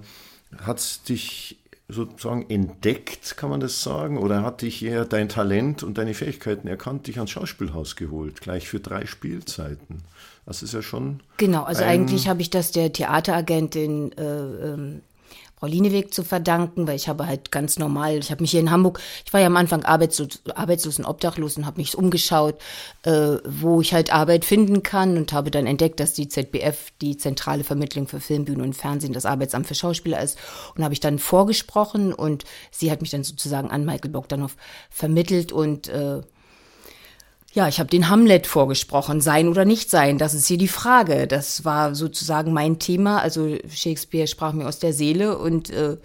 hat 0.58 1.08
dich 1.08 1.58
sozusagen 1.88 2.44
entdeckt, 2.50 3.37
kann 3.37 3.48
man 3.48 3.60
das 3.60 3.82
sagen? 3.82 4.18
Oder 4.18 4.42
hat 4.42 4.62
dich 4.62 4.84
eher 4.84 5.04
dein 5.04 5.28
Talent 5.28 5.82
und 5.82 5.96
deine 5.96 6.12
Fähigkeiten 6.14 6.68
erkannt, 6.68 7.06
dich 7.06 7.16
ans 7.16 7.30
Schauspielhaus 7.30 7.96
geholt, 7.96 8.40
gleich 8.40 8.68
für 8.68 8.80
drei 8.80 9.06
Spielzeiten? 9.06 10.02
Das 10.48 10.62
ist 10.62 10.72
ja 10.72 10.80
schon. 10.80 11.20
Genau, 11.36 11.64
also 11.64 11.84
eigentlich 11.84 12.26
habe 12.26 12.40
ich 12.40 12.48
das 12.48 12.72
der 12.72 12.90
Theateragentin 12.90 14.12
äh, 14.12 14.22
ähm, 14.22 15.02
Frau 15.58 15.66
Lieneweg 15.66 16.14
zu 16.14 16.24
verdanken, 16.24 16.86
weil 16.86 16.96
ich 16.96 17.06
habe 17.06 17.26
halt 17.26 17.52
ganz 17.52 17.78
normal, 17.78 18.16
ich 18.16 18.30
habe 18.30 18.40
mich 18.40 18.52
hier 18.52 18.60
in 18.60 18.70
Hamburg, 18.70 18.98
ich 19.26 19.32
war 19.34 19.40
ja 19.42 19.48
am 19.48 19.58
Anfang 19.58 19.84
arbeitslos, 19.84 20.40
arbeitslos 20.54 20.98
und 20.98 21.04
obdachlos 21.04 21.58
und 21.58 21.66
habe 21.66 21.76
mich 21.76 21.98
umgeschaut, 21.98 22.54
äh, 23.02 23.36
wo 23.44 23.82
ich 23.82 23.92
halt 23.92 24.10
Arbeit 24.10 24.46
finden 24.46 24.82
kann 24.82 25.18
und 25.18 25.34
habe 25.34 25.50
dann 25.50 25.66
entdeckt, 25.66 26.00
dass 26.00 26.14
die 26.14 26.28
ZBF, 26.28 26.92
die 27.02 27.18
zentrale 27.18 27.62
Vermittlung 27.62 28.08
für 28.08 28.18
Film, 28.18 28.46
Bühne 28.46 28.62
und 28.62 28.74
Fernsehen, 28.74 29.12
das 29.12 29.26
Arbeitsamt 29.26 29.66
für 29.66 29.74
Schauspieler 29.74 30.22
ist 30.22 30.38
und 30.76 30.82
habe 30.82 30.94
ich 30.94 31.00
dann 31.00 31.18
vorgesprochen 31.18 32.14
und 32.14 32.44
sie 32.70 32.90
hat 32.90 33.02
mich 33.02 33.10
dann 33.10 33.22
sozusagen 33.22 33.70
an 33.70 33.84
Michael 33.84 34.12
Bogdanov 34.12 34.56
vermittelt 34.88 35.52
und 35.52 35.88
äh, 35.88 36.22
ja, 37.58 37.66
ich 37.66 37.80
habe 37.80 37.90
den 37.90 38.08
Hamlet 38.08 38.46
vorgesprochen, 38.46 39.20
sein 39.20 39.48
oder 39.48 39.64
nicht 39.64 39.90
sein, 39.90 40.16
das 40.16 40.32
ist 40.32 40.46
hier 40.46 40.58
die 40.58 40.68
Frage. 40.68 41.26
Das 41.26 41.64
war 41.64 41.96
sozusagen 41.96 42.52
mein 42.52 42.78
Thema. 42.78 43.20
Also 43.20 43.56
Shakespeare 43.68 44.28
sprach 44.28 44.52
mir 44.52 44.68
aus 44.68 44.78
der 44.78 44.92
Seele 44.92 45.36
und 45.36 45.68
äh, 45.70 45.96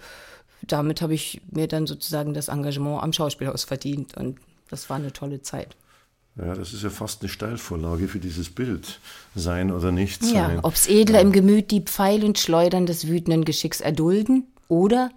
damit 0.62 1.00
habe 1.00 1.14
ich 1.14 1.42
mir 1.52 1.68
dann 1.68 1.86
sozusagen 1.86 2.34
das 2.34 2.48
Engagement 2.48 3.04
am 3.04 3.12
Schauspielhaus 3.12 3.62
verdient 3.62 4.16
und 4.16 4.40
das 4.68 4.90
war 4.90 4.96
eine 4.96 5.12
tolle 5.12 5.42
Zeit. 5.42 5.76
Ja, 6.34 6.54
das 6.54 6.72
ist 6.72 6.82
ja 6.82 6.90
fast 6.90 7.22
eine 7.22 7.28
Steilvorlage 7.28 8.08
für 8.08 8.18
dieses 8.18 8.50
Bild. 8.50 8.98
Sein 9.36 9.70
oder 9.70 9.92
nicht 9.92 10.24
sein. 10.24 10.34
Ja, 10.34 10.58
ob's 10.64 10.88
Edler 10.88 11.20
ja. 11.20 11.20
im 11.20 11.30
Gemüt 11.30 11.70
die 11.70 11.82
Pfeil 11.82 12.24
und 12.24 12.40
Schleudern 12.40 12.84
des 12.84 13.06
wütenden 13.06 13.44
Geschicks 13.44 13.80
erdulden 13.80 14.48
oder 14.66 15.12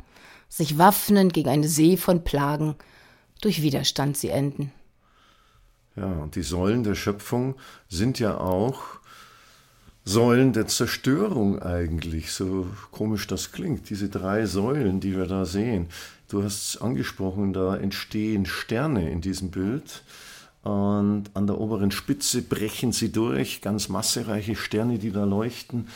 sich 0.50 0.77
waffnen 0.77 1.29
gegen 1.29 1.50
eine 1.50 1.67
See 1.67 1.98
von 1.98 2.24
Plagen, 2.24 2.75
durch 3.41 3.63
Widerstand 3.63 4.17
sie 4.17 4.29
enden. 4.29 4.72
Ja, 5.98 6.06
und 6.06 6.36
die 6.36 6.44
Säulen 6.44 6.84
der 6.84 6.96
Schöpfung 6.96 7.56
sind 7.89 8.20
ja 8.20 8.38
auch 8.38 8.82
Säulen 10.06 10.54
der 10.54 10.68
Zerstörung 10.68 11.62
eigentlich, 11.62 12.32
so 12.32 12.68
komisch 12.92 13.27
das 13.27 13.51
klingt. 13.51 13.89
Diese 13.89 14.08
drei 14.08 14.46
Säulen, 14.46 15.01
die 15.01 15.18
wir 15.18 15.25
da 15.25 15.44
sehen. 15.44 15.88
Du 16.30 16.44
hast 16.44 16.75
es 16.75 16.82
angesprochen, 16.82 17.51
da 17.51 17.75
entstehen 17.75 18.46
Sterne 18.46 19.10
in 19.10 19.22
diesem 19.22 19.50
Bild. 19.50 20.04
Und 20.63 21.25
an 21.34 21.48
der 21.48 21.60
oberen 21.60 21.92
Spitze 21.92 22.42
brechen 22.42 22.92
sie 22.92 23.12
durch, 23.12 23.62
ganz 23.62 23.89
massereiche 23.89 24.56
Sterne, 24.56 25.00
die 25.00 25.12
da 25.12 25.24
leuchten 25.24 25.88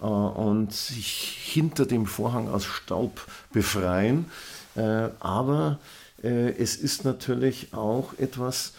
äh, 0.00 0.04
und 0.04 0.72
sich 0.72 1.50
hinter 1.52 1.86
dem 1.86 2.06
Vorhang 2.06 2.48
aus 2.48 2.64
Staub 2.64 3.26
befreien. 3.52 4.26
Äh, 4.74 5.08
aber 5.20 5.78
äh, 6.22 6.50
es 6.50 6.76
ist 6.76 7.04
natürlich 7.04 7.72
auch 7.72 8.14
etwas, 8.18 8.74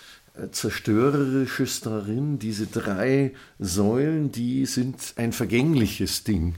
Zerstörerisches 0.52 1.82
darin. 1.82 2.40
Diese 2.40 2.68
drei 2.68 3.34
Säulen, 3.60 4.32
die 4.32 4.66
sind 4.66 5.14
ein 5.16 5.34
vergängliches 5.34 6.24
Ding. 6.24 6.56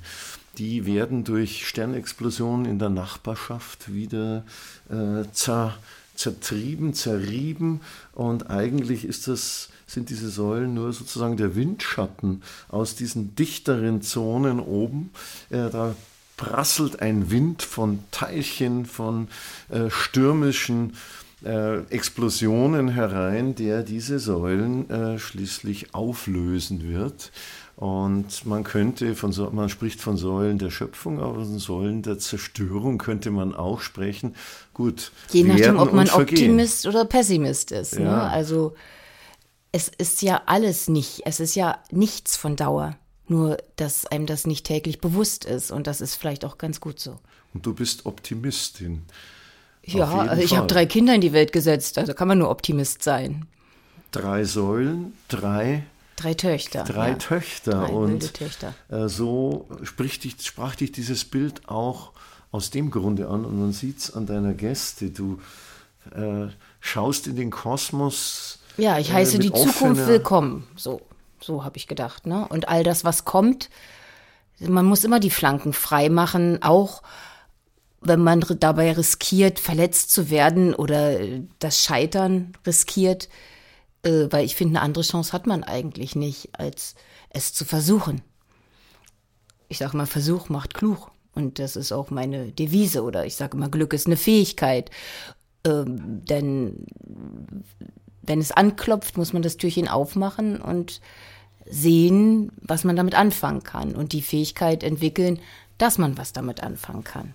Die 0.58 0.86
werden 0.86 1.24
durch 1.24 1.68
Sternexplosionen 1.68 2.66
in 2.66 2.80
der 2.80 2.90
Nachbarschaft 2.90 3.94
wieder 3.94 4.44
äh, 4.90 5.24
zer, 5.32 5.78
zertrieben, 6.16 6.94
zerrieben. 6.94 7.82
Und 8.14 8.50
eigentlich 8.50 9.06
ist 9.06 9.28
das, 9.28 9.70
sind 9.88 10.10
diese 10.10 10.30
Säulen 10.30 10.74
nur 10.74 10.92
sozusagen 10.92 11.38
der 11.38 11.56
Windschatten 11.56 12.44
aus 12.68 12.96
diesen 12.96 13.36
dichteren 13.36 14.02
Zonen 14.02 14.60
oben. 14.60 15.12
Äh, 15.50 15.70
da 15.70 15.96
prasselt 16.36 17.02
ein 17.02 17.32
Wind 17.32 17.64
von 17.64 18.00
Teilchen, 18.12 18.86
von 18.86 19.28
äh, 19.70 19.90
stürmischen 19.90 20.92
äh, 20.92 20.94
Explosionen 21.42 22.90
herein, 22.90 23.56
der 23.56 23.84
diese 23.84 24.20
Säulen 24.20 24.90
äh, 24.90 25.20
schließlich 25.20 25.94
auflösen 25.94 26.84
wird. 26.84 27.32
Und 27.78 28.46
man 28.46 28.66
könnte 28.66 29.16
von 29.16 29.32
so, 29.32 29.50
man 29.52 29.70
spricht 29.70 30.02
von 30.02 30.18
Säulen 30.18 30.58
der 30.58 30.70
Schöpfung, 30.70 31.22
aber 31.22 31.36
von 31.46 31.60
Säulen 31.60 32.02
der 32.02 32.20
Zerstörung 32.20 32.98
könnte 32.98 33.32
man 33.32 33.56
auch 33.56 33.80
sprechen. 33.80 34.36
Gut. 34.74 35.14
Je 35.32 35.44
nachdem, 35.44 35.80
ob 35.80 35.94
man 35.94 36.10
Optimist 36.10 36.86
oder 36.86 37.06
Pessimist 37.06 37.72
ist. 37.72 37.98
Ne? 37.98 38.04
Ja. 38.04 38.18
Ne? 38.18 38.22
Also 38.24 38.76
es 39.72 39.88
ist 39.88 40.22
ja 40.22 40.42
alles 40.46 40.90
nicht, 40.90 41.22
es 41.26 41.40
ist 41.40 41.56
ja 41.56 41.82
nichts 41.90 42.36
von 42.36 42.58
Dauer. 42.58 42.98
Nur, 43.30 43.58
dass 43.78 44.08
einem 44.08 44.26
das 44.26 44.46
nicht 44.46 44.66
täglich 44.66 45.00
bewusst 45.00 45.46
ist. 45.46 45.72
Und 45.72 45.88
das 45.88 46.02
ist 46.02 46.16
vielleicht 46.16 46.44
auch 46.44 46.58
ganz 46.58 46.82
gut 46.82 47.00
so. 47.00 47.20
Und 47.54 47.66
du 47.66 47.74
bist 47.74 48.06
Optimistin. 48.06 49.04
Ja, 49.84 50.08
also 50.08 50.44
ich 50.44 50.56
habe 50.56 50.68
drei 50.68 50.86
Kinder 50.86 51.16
in 51.16 51.22
die 51.22 51.34
Welt 51.34 51.52
gesetzt, 51.52 51.98
also 51.98 52.14
kann 52.14 52.28
man 52.28 52.38
nur 52.38 52.50
Optimist 52.50 53.04
sein. 53.04 53.46
Drei 54.12 54.44
Säulen, 54.44 55.14
drei 55.28 55.84
Drei 56.20 56.34
Töchter. 56.34 56.84
Drei 56.84 57.10
ja. 57.10 57.16
Töchter. 57.16 57.72
Drei 57.72 57.94
und 57.94 58.34
Töchter. 58.34 58.74
Äh, 58.90 59.08
so 59.08 59.68
dich, 59.98 60.36
sprach 60.42 60.76
dich 60.76 60.92
dieses 60.92 61.24
Bild 61.24 61.70
auch 61.70 62.12
aus 62.52 62.72
dem 62.72 62.92
Grunde 62.92 63.30
an. 63.30 63.46
Und 63.46 63.58
man 63.58 63.72
sieht 63.72 64.00
es 64.00 64.14
an 64.14 64.26
deiner 64.26 64.54
Gäste. 64.54 65.12
Du 65.12 65.40
äh, 66.14 66.48
schaust 66.82 67.28
in 67.28 67.38
den 67.38 67.52
Kosmos. 67.52 68.60
Ja, 68.78 69.00
ich 69.00 69.14
heiße 69.14 69.38
äh, 69.38 69.40
die 69.40 69.54
Zukunft 69.54 70.08
willkommen. 70.08 70.68
So, 70.76 71.02
so 71.40 71.64
habe 71.64 71.78
ich 71.78 71.88
gedacht. 71.88 72.28
Ne? 72.28 72.46
Und 72.50 72.68
all 72.68 72.84
das, 72.84 73.06
was 73.06 73.24
kommt, 73.24 73.70
man 74.60 74.86
muss 74.86 75.06
immer 75.06 75.22
die 75.22 75.30
Flanken 75.30 75.72
frei 75.72 76.10
machen, 76.10 76.62
auch 76.62 77.02
wenn 78.02 78.22
man 78.22 78.44
dabei 78.60 78.94
riskiert, 78.94 79.60
verletzt 79.60 80.12
zu 80.12 80.30
werden 80.30 80.74
oder 80.74 81.20
das 81.60 81.84
Scheitern 81.84 82.54
riskiert, 82.66 83.30
äh, 84.04 84.28
weil 84.30 84.46
ich 84.46 84.56
finde, 84.56 84.80
eine 84.80 84.86
andere 84.86 85.04
Chance 85.04 85.34
hat 85.34 85.48
man 85.48 85.64
eigentlich 85.64 86.16
nicht, 86.16 86.50
als 86.54 86.96
es 87.30 87.54
zu 87.54 87.66
versuchen. 87.66 88.22
Ich 89.68 89.78
sage 89.78 89.98
mal, 89.98 90.06
Versuch 90.06 90.50
macht 90.50 90.74
klug. 90.74 91.12
Und 91.36 91.60
das 91.60 91.76
ist 91.76 91.92
auch 91.92 92.10
meine 92.10 92.52
Devise 92.52 93.04
oder 93.04 93.26
ich 93.26 93.36
sage 93.36 93.56
immer, 93.56 93.70
Glück 93.70 93.94
ist 93.94 94.08
eine 94.08 94.18
Fähigkeit. 94.18 94.90
Ähm, 95.64 96.26
denn 96.26 96.86
wenn 98.22 98.40
es 98.40 98.52
anklopft, 98.52 99.18
muss 99.18 99.34
man 99.34 99.42
das 99.42 99.58
Türchen 99.58 99.88
aufmachen 99.88 100.60
und 100.60 101.02
sehen, 101.66 102.52
was 102.62 102.84
man 102.84 102.96
damit 102.96 103.16
anfangen 103.16 103.64
kann 103.64 103.96
und 103.96 104.14
die 104.14 104.22
Fähigkeit 104.22 104.84
entwickeln, 104.84 105.40
dass 105.78 105.98
man 105.98 106.18
was 106.18 106.34
damit 106.34 106.64
anfangen 106.64 107.04
kann. 107.04 107.34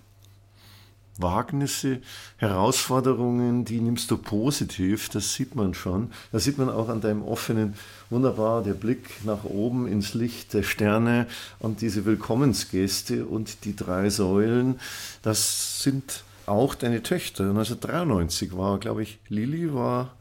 Wagnisse, 1.17 1.99
Herausforderungen, 2.37 3.63
die 3.63 3.79
nimmst 3.79 4.11
du 4.11 4.17
positiv, 4.17 5.09
das 5.09 5.33
sieht 5.33 5.55
man 5.55 5.73
schon. 5.73 6.11
Das 6.31 6.43
sieht 6.43 6.57
man 6.57 6.69
auch 6.69 6.89
an 6.89 7.01
deinem 7.01 7.23
offenen, 7.23 7.75
wunderbar, 8.09 8.63
der 8.63 8.73
Blick 8.73 9.23
nach 9.23 9.43
oben 9.43 9.87
ins 9.87 10.13
Licht 10.13 10.53
der 10.53 10.63
Sterne 10.63 11.27
und 11.59 11.81
diese 11.81 12.05
Willkommensgäste 12.05 13.25
und 13.25 13.65
die 13.65 13.75
drei 13.75 14.09
Säulen, 14.09 14.79
das 15.21 15.81
sind 15.81 16.23
auch 16.45 16.75
deine 16.75 17.01
Töchter. 17.01 17.45
1993 17.45 18.55
war, 18.55 18.79
glaube 18.79 19.03
ich, 19.03 19.19
Lili 19.29 19.73
war 19.73 20.15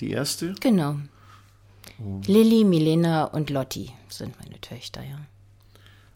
die 0.00 0.10
erste. 0.10 0.54
Genau. 0.60 0.96
Oh. 1.98 2.20
Lilly, 2.26 2.64
Milena 2.64 3.24
und 3.24 3.50
Lotti 3.50 3.92
sind 4.08 4.34
meine 4.40 4.60
Töchter, 4.60 5.02
ja. 5.02 5.18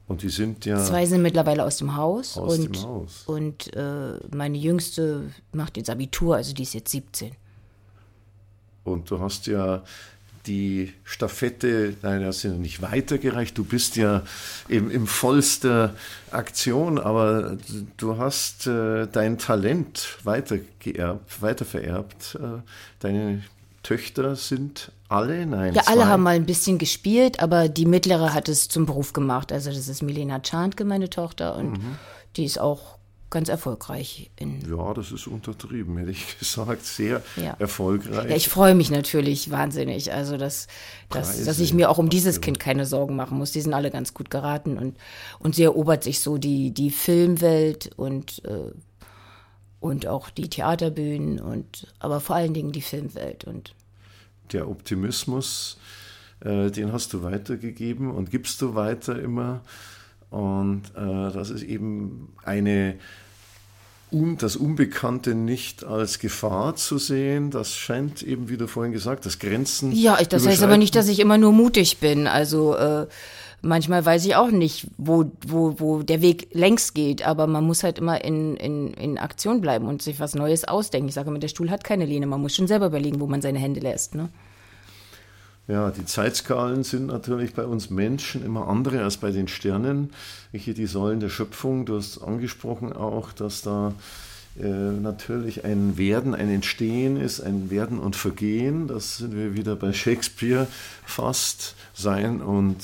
Und 0.07 0.23
die 0.23 0.29
sind 0.29 0.67
ja. 0.67 0.83
Zwei 0.85 1.07
sind 1.07 1.23
mittlerweile 1.23 1.65
aus 1.65 1.79
dem 1.79 1.97
Haus. 1.97 2.37
Aus 2.37 2.59
und, 2.59 2.77
dem 2.77 2.83
Haus. 2.83 3.23
Und 3.27 3.75
äh, 3.75 4.19
meine 4.35 4.59
jüngste 4.59 5.31
macht 5.53 5.77
jetzt 5.77 5.89
Abitur, 5.89 6.37
also 6.37 6.53
die 6.53 6.63
ist 6.63 6.75
jetzt 6.75 6.91
17. 6.91 7.33
Und 8.85 9.11
du 9.11 9.19
hast 9.19 9.47
ja 9.47 9.83
die 10.47 10.93
Staffette, 11.05 11.97
nein, 12.03 12.21
du 12.21 12.27
hast 12.27 12.43
ja 12.43 12.51
nicht 12.51 12.83
weitergereicht. 12.83 13.57
Du 13.57 13.65
bist 13.65 13.97
ja 13.97 14.23
im, 14.69 14.91
im 14.91 15.07
vollster 15.07 15.95
Aktion, 16.31 16.99
aber 16.99 17.57
du 17.97 18.19
hast 18.19 18.67
äh, 18.67 19.07
dein 19.07 19.39
Talent 19.39 20.19
weitergeerbt, 20.25 21.41
weitervererbt. 21.41 22.39
Äh, 22.41 22.61
deine 22.99 23.43
Töchter 23.83 24.37
sind 24.37 24.93
alle? 25.09 25.47
Nein. 25.47 25.75
Ja, 25.75 25.83
zwei. 25.83 25.93
alle 25.93 26.09
haben 26.09 26.23
mal 26.23 26.35
ein 26.35 26.47
bisschen 26.47 26.79
gespielt, 26.79 27.41
aber 27.41 27.69
die 27.69 27.87
mittlere 27.87 28.33
hat 28.35 28.49
es 28.49 28.69
zum 28.69 28.87
Beruf 28.87 29.13
gemacht. 29.13 29.53
Also 29.53 29.71
das 29.71 29.89
ist 29.89 30.03
Milena 30.03 30.41
Czantke, 30.41 30.85
meine 30.85 31.11
Tochter, 31.11 31.57
und 31.57 31.73
mhm. 31.73 31.97
die 32.37 32.45
ist 32.45 32.59
auch 32.59 32.99
ganz 33.35 33.49
erfolgreich. 33.49 34.31
ja, 34.41 34.95
das 34.95 35.11
ist 35.11 35.27
untertrieben, 35.27 35.99
hätte 35.99 36.13
ich 36.13 36.39
gesagt. 36.39 36.87
Sehr 36.87 37.21
ja. 37.37 37.57
erfolgreich. 37.59 38.31
Ja, 38.31 38.37
ich 38.37 38.49
freue 38.49 38.75
mich 38.75 38.91
natürlich 38.91 39.51
wahnsinnig. 39.51 40.13
Also, 40.13 40.37
dass, 40.37 40.69
dass, 41.11 41.45
dass 41.45 41.59
ich 41.59 41.75
mir 41.75 41.91
auch 41.91 41.99
um 41.99 42.09
dieses 42.09 42.41
Kind 42.41 42.61
keine 42.61 42.87
Sorgen 42.87 43.17
machen 43.17 43.37
muss. 43.37 43.51
Die 43.51 43.61
sind 43.61 43.75
alle 43.75 43.91
ganz 43.91 44.15
gut 44.15 44.31
geraten 44.31 44.79
und, 44.79 44.97
und 45.41 45.57
sie 45.57 45.65
erobert 45.65 46.05
sich 46.05 46.21
so 46.21 46.39
die, 46.39 46.71
die 46.71 46.91
Filmwelt 46.91 47.91
und, 47.97 48.43
äh, 48.45 48.73
und 49.81 50.07
auch 50.07 50.31
die 50.31 50.49
Theaterbühnen 50.49 51.41
und 51.41 51.93
aber 51.99 52.21
vor 52.21 52.37
allen 52.37 52.55
Dingen 52.55 52.71
die 52.71 52.83
Filmwelt. 52.83 53.45
Und 53.45 53.75
der 54.53 54.69
Optimismus, 54.69 55.79
äh, 56.41 56.71
den 56.71 56.93
hast 56.93 57.13
du 57.13 57.23
weitergegeben 57.23 58.11
und 58.11 58.31
gibst 58.31 58.61
du 58.63 58.75
weiter 58.75 59.21
immer. 59.21 59.63
Und 60.31 60.83
äh, 60.97 61.33
das 61.33 61.51
ist 61.51 61.63
eben 61.63 62.33
eine 62.45 62.97
das 64.39 64.55
Unbekannte 64.55 65.35
nicht 65.35 65.83
als 65.83 66.21
Gefahr 66.21 66.77
zu 66.77 66.99
sehen. 66.99 67.51
Das 67.51 67.75
scheint 67.75 68.23
eben, 68.23 68.49
wie 68.49 68.57
du 68.57 68.69
vorhin 68.69 68.93
gesagt 68.93 69.27
hast, 69.27 69.41
Grenzen. 69.41 69.91
Ja, 69.91 70.17
das 70.23 70.47
heißt 70.47 70.63
aber 70.63 70.77
nicht, 70.77 70.95
dass 70.95 71.09
ich 71.09 71.19
immer 71.19 71.37
nur 71.37 71.53
mutig 71.53 71.99
bin. 71.99 72.29
Also 72.29 72.77
äh, 72.77 73.07
manchmal 73.65 74.05
weiß 74.05 74.25
ich 74.27 74.37
auch 74.37 74.51
nicht, 74.51 74.87
wo, 74.97 75.31
wo, 75.47 75.81
wo 75.81 76.03
der 76.03 76.23
Weg 76.23 76.49
längst 76.53 76.95
geht, 76.95 77.27
aber 77.27 77.47
man 77.47 77.65
muss 77.65 77.83
halt 77.83 77.99
immer 77.99 78.25
in, 78.25 78.57
in, 78.57 78.95
in 78.95 79.19
Aktion 79.19 79.61
bleiben 79.61 79.87
und 79.87 80.03
sich 80.03 80.21
was 80.21 80.35
Neues 80.35 80.65
ausdenken. 80.65 81.09
Ich 81.09 81.15
sage 81.15 81.31
immer, 81.31 81.39
der 81.39 81.49
Stuhl 81.49 81.71
hat 81.71 81.85
keine 81.85 82.07
Lehne, 82.07 82.27
man 82.27 82.41
muss 82.41 82.55
schon 82.55 82.67
selber 82.67 82.87
überlegen, 82.87 83.21
wo 83.21 83.27
man 83.27 83.43
seine 83.43 83.59
Hände 83.59 83.81
lässt. 83.81 84.15
Ne? 84.15 84.29
Ja, 85.67 85.91
die 85.91 86.05
Zeitskalen 86.05 86.85
sind 86.85 87.07
natürlich 87.07 87.55
bei 87.55 87.65
uns 87.65 87.89
Menschen 87.89 88.45
immer 88.45 88.69
andere 88.69 89.03
als 89.03 89.17
bei 89.17 89.31
den 89.31 89.49
Sternen. 89.49 90.13
Hier 90.53 90.75
die 90.75 90.87
Säulen 90.87 91.21
der 91.21 91.31
Schöpfung, 91.31 91.87
du 91.87 91.97
hast 91.97 92.19
angesprochen 92.19 92.93
auch, 92.93 93.33
dass 93.33 93.63
da 93.63 93.95
äh, 94.61 94.69
natürlich 94.69 95.65
ein 95.65 95.97
Werden, 95.97 96.35
ein 96.35 96.51
Entstehen 96.51 97.17
ist, 97.17 97.41
ein 97.41 97.71
Werden 97.71 97.99
und 97.99 98.15
Vergehen. 98.15 98.89
Das 98.89 99.17
sind 99.19 99.35
wir 99.35 99.57
wieder 99.57 99.75
bei 99.75 99.95
Shakespeare 99.95 100.67
fast 101.07 101.75
sein 101.95 102.43
und 102.43 102.77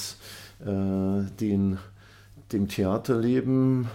den, 0.65 1.79
dem 2.53 2.69
Theaterleben 2.69 3.89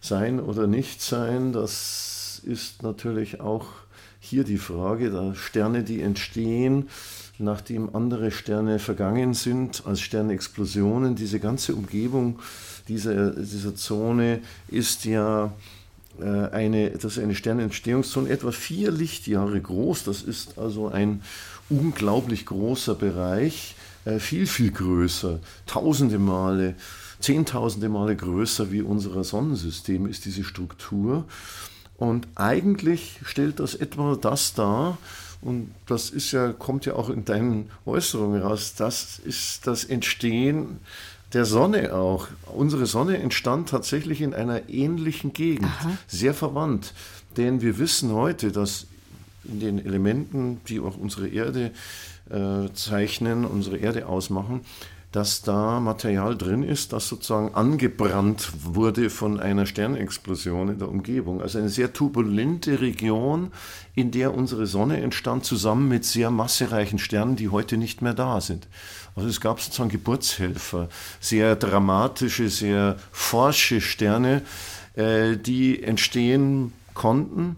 sein 0.00 0.40
oder 0.40 0.66
nicht 0.66 1.00
sein. 1.00 1.52
Das 1.52 2.42
ist 2.44 2.82
natürlich 2.82 3.40
auch 3.40 3.66
hier 4.18 4.44
die 4.44 4.58
Frage, 4.58 5.10
da 5.10 5.34
Sterne, 5.34 5.82
die 5.82 6.00
entstehen, 6.00 6.88
nachdem 7.38 7.94
andere 7.94 8.30
Sterne 8.30 8.78
vergangen 8.78 9.34
sind, 9.34 9.82
als 9.86 10.00
Sternexplosionen. 10.00 11.16
Diese 11.16 11.40
ganze 11.40 11.74
Umgebung 11.74 12.38
dieser, 12.88 13.30
dieser 13.30 13.74
Zone 13.74 14.40
ist 14.68 15.04
ja 15.04 15.52
äh, 16.20 16.24
eine, 16.24 16.90
das 16.90 17.16
ist 17.16 17.22
eine 17.22 17.34
Sternentstehungszone, 17.34 18.28
etwa 18.28 18.52
vier 18.52 18.90
Lichtjahre 18.90 19.60
groß. 19.60 20.04
Das 20.04 20.22
ist 20.22 20.58
also 20.58 20.88
ein 20.88 21.22
unglaublich 21.68 22.46
großer 22.46 22.94
Bereich, 22.94 23.74
äh, 23.74 23.91
viel, 24.18 24.46
viel 24.46 24.70
größer, 24.70 25.40
tausende 25.66 26.18
Male, 26.18 26.74
zehntausende 27.20 27.88
Male 27.88 28.16
größer 28.16 28.72
wie 28.72 28.82
unser 28.82 29.22
Sonnensystem 29.24 30.06
ist 30.06 30.24
diese 30.24 30.44
Struktur. 30.44 31.24
Und 31.96 32.26
eigentlich 32.34 33.20
stellt 33.24 33.60
das 33.60 33.74
etwa 33.74 34.16
das 34.16 34.54
dar, 34.54 34.98
und 35.40 35.72
das 35.86 36.10
ist 36.10 36.30
ja, 36.32 36.52
kommt 36.52 36.86
ja 36.86 36.94
auch 36.94 37.10
in 37.10 37.24
deinen 37.24 37.68
Äußerungen 37.84 38.42
raus, 38.42 38.74
das 38.76 39.18
ist 39.18 39.66
das 39.66 39.84
Entstehen 39.84 40.78
der 41.32 41.44
Sonne 41.44 41.94
auch. 41.94 42.28
Unsere 42.46 42.86
Sonne 42.86 43.18
entstand 43.18 43.68
tatsächlich 43.68 44.20
in 44.20 44.34
einer 44.34 44.68
ähnlichen 44.68 45.32
Gegend, 45.32 45.66
Aha. 45.66 45.98
sehr 46.06 46.34
verwandt. 46.34 46.94
Denn 47.36 47.60
wir 47.60 47.78
wissen 47.78 48.12
heute, 48.12 48.52
dass 48.52 48.86
in 49.44 49.58
den 49.58 49.84
Elementen, 49.84 50.60
die 50.68 50.78
auch 50.78 50.96
unsere 50.96 51.28
Erde 51.28 51.72
äh, 52.30 52.72
zeichnen, 52.72 53.44
unsere 53.44 53.78
Erde 53.78 54.06
ausmachen, 54.06 54.62
dass 55.12 55.42
da 55.42 55.78
Material 55.78 56.36
drin 56.38 56.62
ist, 56.62 56.94
das 56.94 57.06
sozusagen 57.06 57.54
angebrannt 57.54 58.50
wurde 58.64 59.10
von 59.10 59.38
einer 59.38 59.66
Sternexplosion 59.66 60.70
in 60.70 60.78
der 60.78 60.88
Umgebung. 60.88 61.42
Also 61.42 61.58
eine 61.58 61.68
sehr 61.68 61.92
turbulente 61.92 62.80
Region, 62.80 63.52
in 63.94 64.10
der 64.10 64.34
unsere 64.34 64.66
Sonne 64.66 65.02
entstand, 65.02 65.44
zusammen 65.44 65.88
mit 65.88 66.06
sehr 66.06 66.30
massereichen 66.30 66.98
Sternen, 66.98 67.36
die 67.36 67.50
heute 67.50 67.76
nicht 67.76 68.00
mehr 68.00 68.14
da 68.14 68.40
sind. 68.40 68.68
Also 69.14 69.28
es 69.28 69.42
gab 69.42 69.60
sozusagen 69.60 69.90
Geburtshelfer, 69.90 70.88
sehr 71.20 71.56
dramatische, 71.56 72.48
sehr 72.48 72.96
forsche 73.12 73.82
Sterne, 73.82 74.40
äh, 74.94 75.36
die 75.36 75.82
entstehen 75.82 76.72
konnten 76.94 77.56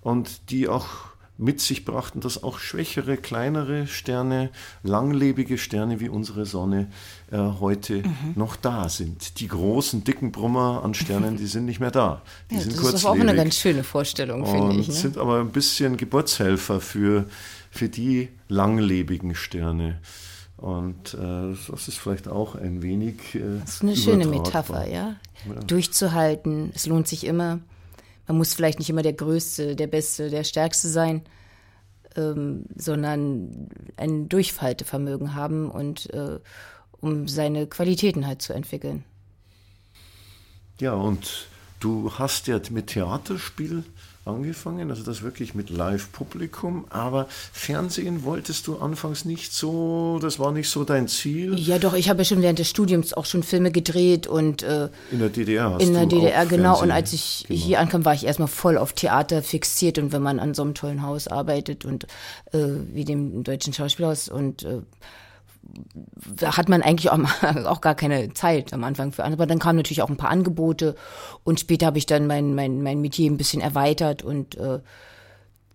und 0.00 0.50
die 0.50 0.68
auch 0.68 1.05
mit 1.38 1.60
sich 1.60 1.84
brachten, 1.84 2.20
dass 2.20 2.42
auch 2.42 2.58
schwächere, 2.58 3.16
kleinere 3.16 3.86
Sterne, 3.86 4.50
langlebige 4.82 5.58
Sterne 5.58 6.00
wie 6.00 6.08
unsere 6.08 6.46
Sonne 6.46 6.88
äh, 7.30 7.36
heute 7.36 7.98
mhm. 7.98 8.32
noch 8.34 8.56
da 8.56 8.88
sind. 8.88 9.38
Die 9.40 9.48
großen, 9.48 10.04
dicken 10.04 10.32
Brummer 10.32 10.82
an 10.82 10.94
Sternen, 10.94 11.36
die 11.38 11.46
sind 11.46 11.66
nicht 11.66 11.80
mehr 11.80 11.90
da. 11.90 12.22
Die 12.50 12.54
ja, 12.54 12.60
sind 12.62 12.78
das 12.78 12.94
ist 12.94 13.04
auch 13.04 13.18
eine 13.18 13.34
ganz 13.34 13.56
schöne 13.56 13.84
Vorstellung, 13.84 14.46
finde 14.46 14.76
ich. 14.76 14.88
Ne? 14.88 14.94
sind 14.94 15.18
aber 15.18 15.40
ein 15.40 15.50
bisschen 15.50 15.96
Geburtshelfer 15.96 16.80
für, 16.80 17.26
für 17.70 17.88
die 17.88 18.28
langlebigen 18.48 19.34
Sterne. 19.34 20.00
Und 20.56 21.12
äh, 21.12 21.54
das 21.70 21.88
ist 21.88 21.98
vielleicht 21.98 22.28
auch 22.28 22.54
ein 22.54 22.80
wenig. 22.80 23.34
Äh, 23.34 23.60
das 23.60 23.74
ist 23.74 23.82
eine 23.82 23.94
schöne 23.94 24.26
Metapher, 24.26 24.88
ja? 24.88 25.16
ja. 25.46 25.60
Durchzuhalten, 25.66 26.72
es 26.74 26.86
lohnt 26.86 27.08
sich 27.08 27.26
immer 27.26 27.60
man 28.26 28.38
muss 28.38 28.54
vielleicht 28.54 28.78
nicht 28.78 28.90
immer 28.90 29.02
der 29.02 29.12
Größte, 29.12 29.76
der 29.76 29.86
Beste, 29.86 30.30
der 30.30 30.44
Stärkste 30.44 30.88
sein, 30.88 31.22
ähm, 32.16 32.64
sondern 32.74 33.68
ein 33.96 34.28
Durchhaltevermögen 34.28 35.34
haben 35.34 35.70
und 35.70 36.12
äh, 36.12 36.38
um 37.00 37.28
seine 37.28 37.66
Qualitäten 37.66 38.26
halt 38.26 38.42
zu 38.42 38.52
entwickeln. 38.52 39.04
Ja, 40.80 40.92
und 40.92 41.48
du 41.80 42.12
hast 42.18 42.46
ja 42.46 42.60
mit 42.70 42.88
Theaterspiel 42.88 43.84
angefangen, 44.26 44.90
also 44.90 45.02
das 45.02 45.22
wirklich 45.22 45.54
mit 45.54 45.70
Live-Publikum, 45.70 46.86
aber 46.90 47.26
Fernsehen 47.52 48.24
wolltest 48.24 48.66
du 48.66 48.76
anfangs 48.78 49.24
nicht 49.24 49.52
so, 49.52 50.18
das 50.20 50.38
war 50.38 50.52
nicht 50.52 50.68
so 50.68 50.84
dein 50.84 51.08
Ziel? 51.08 51.58
Ja, 51.58 51.78
doch, 51.78 51.94
ich 51.94 52.08
habe 52.08 52.20
ja 52.20 52.24
schon 52.24 52.42
während 52.42 52.58
des 52.58 52.68
Studiums 52.68 53.12
auch 53.12 53.24
schon 53.24 53.42
Filme 53.42 53.70
gedreht 53.70 54.26
und 54.26 54.62
äh, 54.62 54.88
in 55.10 55.20
der 55.20 55.28
DDR 55.28 55.70
hast 55.70 55.82
In 55.82 55.94
der 55.94 56.06
DDR, 56.06 56.46
genau, 56.46 56.74
Fernsehen 56.74 56.84
und 56.84 56.90
als 56.90 57.12
ich 57.12 57.44
gemacht. 57.46 57.64
hier 57.64 57.80
ankam, 57.80 58.04
war 58.04 58.14
ich 58.14 58.26
erstmal 58.26 58.48
voll 58.48 58.78
auf 58.78 58.92
Theater 58.92 59.42
fixiert 59.42 59.98
und 59.98 60.12
wenn 60.12 60.22
man 60.22 60.40
an 60.40 60.54
so 60.54 60.62
einem 60.62 60.74
tollen 60.74 61.02
Haus 61.02 61.28
arbeitet 61.28 61.84
und 61.84 62.04
äh, 62.52 62.58
wie 62.92 63.04
dem 63.04 63.44
Deutschen 63.44 63.72
Schauspielhaus 63.72 64.28
und 64.28 64.64
äh, 64.64 64.82
da 66.36 66.56
hat 66.56 66.68
man 66.68 66.82
eigentlich 66.82 67.10
auch, 67.10 67.18
auch, 67.64 67.80
gar 67.80 67.94
keine 67.94 68.32
Zeit 68.32 68.72
am 68.72 68.84
Anfang 68.84 69.12
für 69.12 69.24
andere. 69.24 69.42
Aber 69.42 69.46
dann 69.46 69.58
kamen 69.58 69.76
natürlich 69.76 70.02
auch 70.02 70.10
ein 70.10 70.16
paar 70.16 70.30
Angebote 70.30 70.94
und 71.44 71.60
später 71.60 71.86
habe 71.86 71.98
ich 71.98 72.06
dann 72.06 72.26
mein, 72.26 72.54
mein, 72.54 72.82
mein 72.82 73.00
Metier 73.00 73.30
ein 73.30 73.36
bisschen 73.36 73.60
erweitert 73.60 74.22
und 74.22 74.56
äh, 74.56 74.80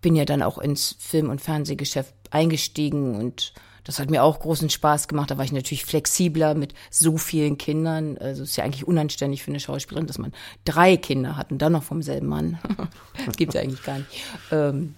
bin 0.01 0.15
ja 0.15 0.25
dann 0.25 0.41
auch 0.41 0.58
ins 0.58 0.95
Film- 0.99 1.30
und 1.30 1.41
Fernsehgeschäft 1.41 2.13
eingestiegen 2.32 3.15
und 3.15 3.54
das 3.84 3.99
hat 3.99 4.12
mir 4.12 4.23
auch 4.23 4.39
großen 4.39 4.69
Spaß 4.69 5.08
gemacht. 5.08 5.32
Da 5.32 5.38
war 5.38 5.45
ich 5.45 5.51
natürlich 5.51 5.86
flexibler 5.86 6.54
mit 6.54 6.73
so 6.91 7.17
vielen 7.17 7.58
Kindern. 7.58 8.17
Also 8.19 8.43
es 8.43 8.51
ist 8.51 8.56
ja 8.56 8.63
eigentlich 8.63 8.88
unanständig 8.88 9.41
für 9.41 9.51
eine 9.51 9.60
Schauspielerin, 9.60 10.08
dass 10.08 10.19
man 10.19 10.34
drei 10.65 10.97
Kinder 10.97 11.36
hat 11.36 11.51
und 11.51 11.62
dann 11.62 11.71
noch 11.71 11.84
vom 11.84 12.04
selben 12.04 12.27
Mann. 12.27 12.60
das 13.25 13.36
gibt's 13.38 13.56
ja 13.56 13.62
eigentlich 13.62 13.84
gar 13.84 13.97
nicht. 13.97 14.23
Ähm, 14.51 14.95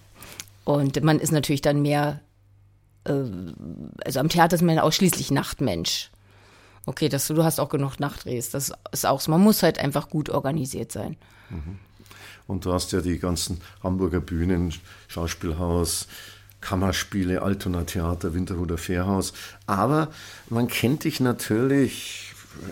und 0.64 1.02
man 1.02 1.18
ist 1.18 1.32
natürlich 1.32 1.62
dann 1.62 1.82
mehr 1.82 2.20
also 3.04 4.20
am 4.20 4.28
Theater 4.28 4.56
ist 4.56 4.62
man 4.62 4.78
ausschließlich 4.78 5.30
Nachtmensch. 5.30 6.10
Okay, 6.86 7.08
das, 7.08 7.28
du 7.28 7.44
hast 7.44 7.60
auch 7.60 7.68
genug 7.68 7.98
Nachtdrehs. 7.98 8.50
Das 8.50 8.72
ist 8.92 9.06
auch 9.06 9.20
so. 9.20 9.30
Man 9.30 9.40
muss 9.40 9.62
halt 9.62 9.78
einfach 9.78 10.08
gut 10.08 10.28
organisiert 10.30 10.92
sein. 10.92 11.16
Mhm. 11.50 11.78
Und 12.46 12.66
du 12.66 12.72
hast 12.72 12.92
ja 12.92 13.00
die 13.00 13.18
ganzen 13.18 13.60
Hamburger 13.82 14.20
Bühnen, 14.20 14.74
Schauspielhaus, 15.08 16.08
Kammerspiele, 16.60 17.40
Altona 17.42 17.84
Theater, 17.84 18.34
Winterhuder 18.34 18.76
Fährhaus. 18.76 19.32
Aber 19.66 20.08
man 20.50 20.68
kennt 20.68 21.04
dich 21.04 21.20
natürlich 21.20 22.34
äh, 22.62 22.70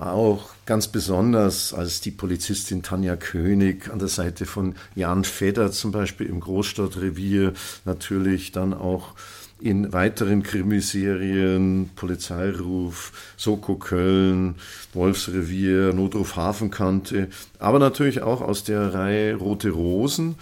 auch 0.00 0.50
ganz 0.66 0.88
besonders 0.88 1.74
als 1.74 2.00
die 2.00 2.10
Polizistin 2.10 2.82
Tanja 2.82 3.16
König 3.16 3.90
an 3.90 3.98
der 3.98 4.08
Seite 4.08 4.46
von 4.46 4.74
Jan 4.94 5.24
Fedder 5.24 5.70
zum 5.70 5.92
Beispiel 5.92 6.26
im 6.26 6.40
Großstadtrevier, 6.40 7.52
natürlich 7.84 8.52
dann 8.52 8.72
auch 8.72 9.14
in 9.60 9.92
weiteren 9.92 10.42
Krimiserien, 10.42 11.90
Polizeiruf, 11.94 13.12
Soko 13.36 13.76
Köln, 13.76 14.54
Wolfsrevier, 14.94 15.92
Notruf 15.92 16.36
Hafenkante, 16.36 17.28
aber 17.58 17.78
natürlich 17.78 18.22
auch 18.22 18.40
aus 18.40 18.64
der 18.64 18.94
Reihe 18.94 19.34
Rote 19.34 19.70
Rosen, 19.70 20.36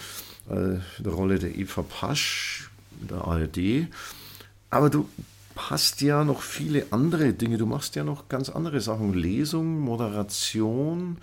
äh, 0.48 0.78
der 1.02 1.12
Rolle 1.12 1.40
der 1.40 1.56
Eva 1.56 1.82
Pasch 1.82 2.70
in 3.00 3.08
der 3.08 3.24
ARD. 3.24 3.88
Aber 4.70 4.88
du 4.90 5.08
hast 5.58 6.00
ja 6.00 6.24
noch 6.24 6.42
viele 6.42 6.86
andere 6.90 7.32
Dinge, 7.32 7.58
du 7.58 7.66
machst 7.66 7.96
ja 7.96 8.04
noch 8.04 8.28
ganz 8.28 8.48
andere 8.48 8.80
Sachen, 8.80 9.14
Lesung, 9.14 9.80
Moderation, 9.80 11.18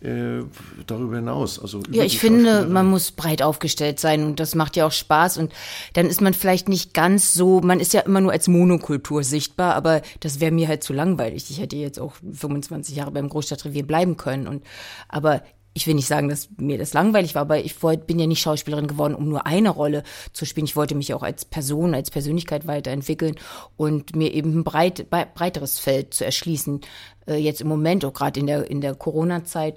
äh, 0.00 0.42
darüber 0.86 1.16
hinaus. 1.16 1.58
Also 1.58 1.80
ja, 1.90 2.04
ich 2.04 2.18
finde, 2.18 2.66
man 2.66 2.86
muss 2.86 3.12
breit 3.12 3.42
aufgestellt 3.42 3.98
sein 3.98 4.24
und 4.24 4.40
das 4.40 4.54
macht 4.54 4.76
ja 4.76 4.86
auch 4.86 4.92
Spaß. 4.92 5.38
Und 5.38 5.52
dann 5.94 6.06
ist 6.06 6.20
man 6.20 6.34
vielleicht 6.34 6.68
nicht 6.68 6.92
ganz 6.92 7.32
so, 7.32 7.60
man 7.60 7.80
ist 7.80 7.94
ja 7.94 8.00
immer 8.00 8.20
nur 8.20 8.32
als 8.32 8.48
Monokultur 8.48 9.24
sichtbar, 9.24 9.74
aber 9.74 10.02
das 10.20 10.40
wäre 10.40 10.52
mir 10.52 10.68
halt 10.68 10.84
zu 10.84 10.92
langweilig. 10.92 11.50
Ich 11.50 11.60
hätte 11.60 11.76
jetzt 11.76 11.98
auch 11.98 12.12
25 12.30 12.96
Jahre 12.96 13.10
beim 13.10 13.28
Großstadtrevier 13.28 13.86
bleiben 13.86 14.16
können. 14.16 14.46
Und 14.46 14.64
aber 15.08 15.42
ich 15.76 15.86
will 15.86 15.94
nicht 15.94 16.08
sagen, 16.08 16.30
dass 16.30 16.48
mir 16.56 16.78
das 16.78 16.94
langweilig 16.94 17.34
war, 17.34 17.42
aber 17.42 17.58
ich 17.58 17.82
wollte, 17.82 18.06
bin 18.06 18.18
ja 18.18 18.26
nicht 18.26 18.40
Schauspielerin 18.40 18.86
geworden, 18.86 19.14
um 19.14 19.28
nur 19.28 19.44
eine 19.44 19.68
Rolle 19.68 20.04
zu 20.32 20.46
spielen. 20.46 20.64
Ich 20.64 20.74
wollte 20.74 20.94
mich 20.94 21.12
auch 21.12 21.22
als 21.22 21.44
Person, 21.44 21.94
als 21.94 22.10
Persönlichkeit 22.10 22.66
weiterentwickeln 22.66 23.34
und 23.76 24.16
mir 24.16 24.32
eben 24.32 24.60
ein 24.60 24.64
breit, 24.64 25.10
breiteres 25.10 25.78
Feld 25.78 26.14
zu 26.14 26.24
erschließen. 26.24 26.80
Äh, 27.26 27.36
jetzt 27.36 27.60
im 27.60 27.68
Moment, 27.68 28.06
auch 28.06 28.14
gerade 28.14 28.40
in 28.40 28.46
der, 28.46 28.70
in 28.70 28.80
der 28.80 28.94
Corona-Zeit, 28.94 29.76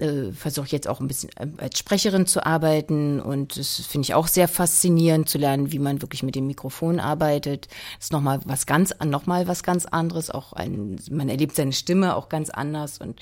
äh, 0.00 0.32
versuche 0.32 0.68
jetzt 0.68 0.88
auch 0.88 1.00
ein 1.00 1.08
bisschen 1.08 1.30
äh, 1.36 1.46
als 1.58 1.78
Sprecherin 1.78 2.26
zu 2.26 2.44
arbeiten 2.44 3.20
und 3.20 3.58
das 3.58 3.86
finde 3.86 4.06
ich 4.06 4.14
auch 4.14 4.26
sehr 4.26 4.48
faszinierend 4.48 5.28
zu 5.28 5.38
lernen, 5.38 5.72
wie 5.72 5.78
man 5.78 6.02
wirklich 6.02 6.22
mit 6.22 6.34
dem 6.34 6.46
Mikrofon 6.46 7.00
arbeitet. 7.00 7.68
Das 7.96 8.06
ist 8.06 8.12
nochmal 8.12 8.40
was 8.44 8.66
ganz, 8.66 8.94
nochmal 9.04 9.46
was 9.46 9.62
ganz 9.62 9.86
anderes. 9.86 10.30
Auch 10.30 10.52
ein, 10.52 11.00
man 11.10 11.28
erlebt 11.28 11.54
seine 11.54 11.72
Stimme 11.72 12.16
auch 12.16 12.28
ganz 12.28 12.50
anders 12.50 12.98
und 12.98 13.20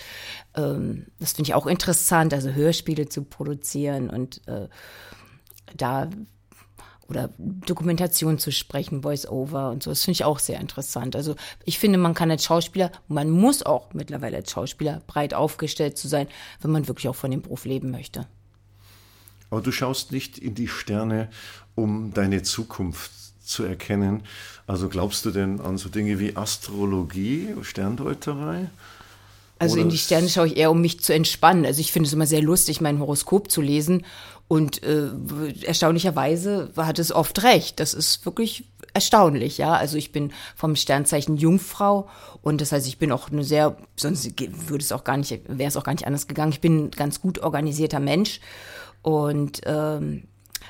ähm, 0.57 1.07
das 1.19 1.33
finde 1.33 1.51
ich 1.51 1.55
auch 1.55 1.67
interessant, 1.67 2.33
also 2.33 2.51
Hörspiele 2.51 3.09
zu 3.09 3.23
produzieren 3.23 4.11
und 4.11 4.47
äh, 4.47 4.69
da 5.77 6.09
oder 7.09 7.31
Dokumentation 7.39 8.39
zu 8.39 8.53
sprechen, 8.53 9.03
Voice-Over 9.03 9.71
und 9.71 9.83
so. 9.83 9.91
Das 9.91 10.05
finde 10.05 10.13
ich 10.13 10.25
auch 10.25 10.39
sehr 10.39 10.61
interessant. 10.61 11.17
Also 11.17 11.37
ich 11.65 11.79
finde, 11.79 11.99
man 11.99 12.15
kann 12.15 12.31
als 12.31 12.45
Schauspieler, 12.45 12.93
man 13.09 13.31
muss 13.31 13.65
auch 13.65 13.95
mittlerweile 13.95 14.37
als 14.37 14.51
Schauspieler 14.51 15.03
breit 15.07 15.33
aufgestellt 15.33 15.97
zu 15.97 16.07
sein, 16.07 16.29
wenn 16.61 16.71
man 16.71 16.87
wirklich 16.87 17.09
auch 17.09 17.17
von 17.17 17.31
dem 17.31 17.43
Beruf 17.43 17.65
leben 17.65 17.91
möchte. 17.91 18.27
Aber 19.51 19.63
du 19.63 19.73
schaust 19.73 20.13
nicht 20.13 20.37
in 20.39 20.55
die 20.55 20.69
Sterne, 20.69 21.31
um 21.75 22.13
deine 22.13 22.43
Zukunft 22.43 23.13
zu 23.43 23.65
erkennen. 23.65 24.23
Also 24.67 24.91
glaubst 24.91 25.25
du 25.25 25.31
denn 25.31 25.61
an 25.61 25.79
so 25.79 25.89
Dinge 25.89 26.19
wie 26.19 26.37
Astrologie, 26.37 27.55
Sterndeuterei? 27.63 28.69
Also 29.59 29.75
Oder 29.75 29.83
in 29.83 29.89
die 29.89 29.99
Sterne 29.99 30.29
schaue 30.29 30.49
ich 30.49 30.57
eher, 30.57 30.71
um 30.71 30.81
mich 30.81 31.01
zu 31.01 31.13
entspannen. 31.13 31.67
Also 31.67 31.81
ich 31.81 31.91
finde 31.91 32.07
es 32.07 32.13
immer 32.13 32.27
sehr 32.27 32.43
lustig, 32.43 32.81
mein 32.81 33.01
Horoskop 33.01 33.51
zu 33.51 33.61
lesen. 33.61 34.05
Und 34.49 34.83
äh, 34.83 35.11
erstaunlicherweise 35.63 36.73
hat 36.77 36.99
es 36.99 37.13
oft 37.13 37.43
recht. 37.43 37.81
Das 37.81 37.93
ist 37.93 38.25
wirklich 38.25 38.65
erstaunlich, 38.95 39.59
ja. 39.59 39.75
Also 39.75 39.99
ich 39.99 40.11
bin 40.11 40.33
vom 40.57 40.75
Sternzeichen 40.75 41.37
Jungfrau 41.37 42.09
und 42.41 42.63
das 42.63 42.73
heißt, 42.73 42.87
ich 42.87 42.99
bin 42.99 43.13
auch 43.13 43.31
eine 43.31 43.45
sehr, 43.45 43.77
sonst 43.97 44.41
würde 44.41 44.83
es 44.83 44.93
auch 44.93 45.05
gar 45.05 45.19
nicht, 45.19 45.43
wäre 45.47 45.69
es 45.69 45.77
auch 45.77 45.85
gar 45.85 45.93
nicht 45.93 46.07
anders 46.07 46.27
gegangen. 46.27 46.53
Ich 46.53 46.63
bin 46.63 46.87
ein 46.87 46.91
ganz 46.91 47.21
gut 47.21 47.41
organisierter 47.41 48.01
Mensch 48.01 48.41
und 49.03 49.61
ähm, 49.67 50.28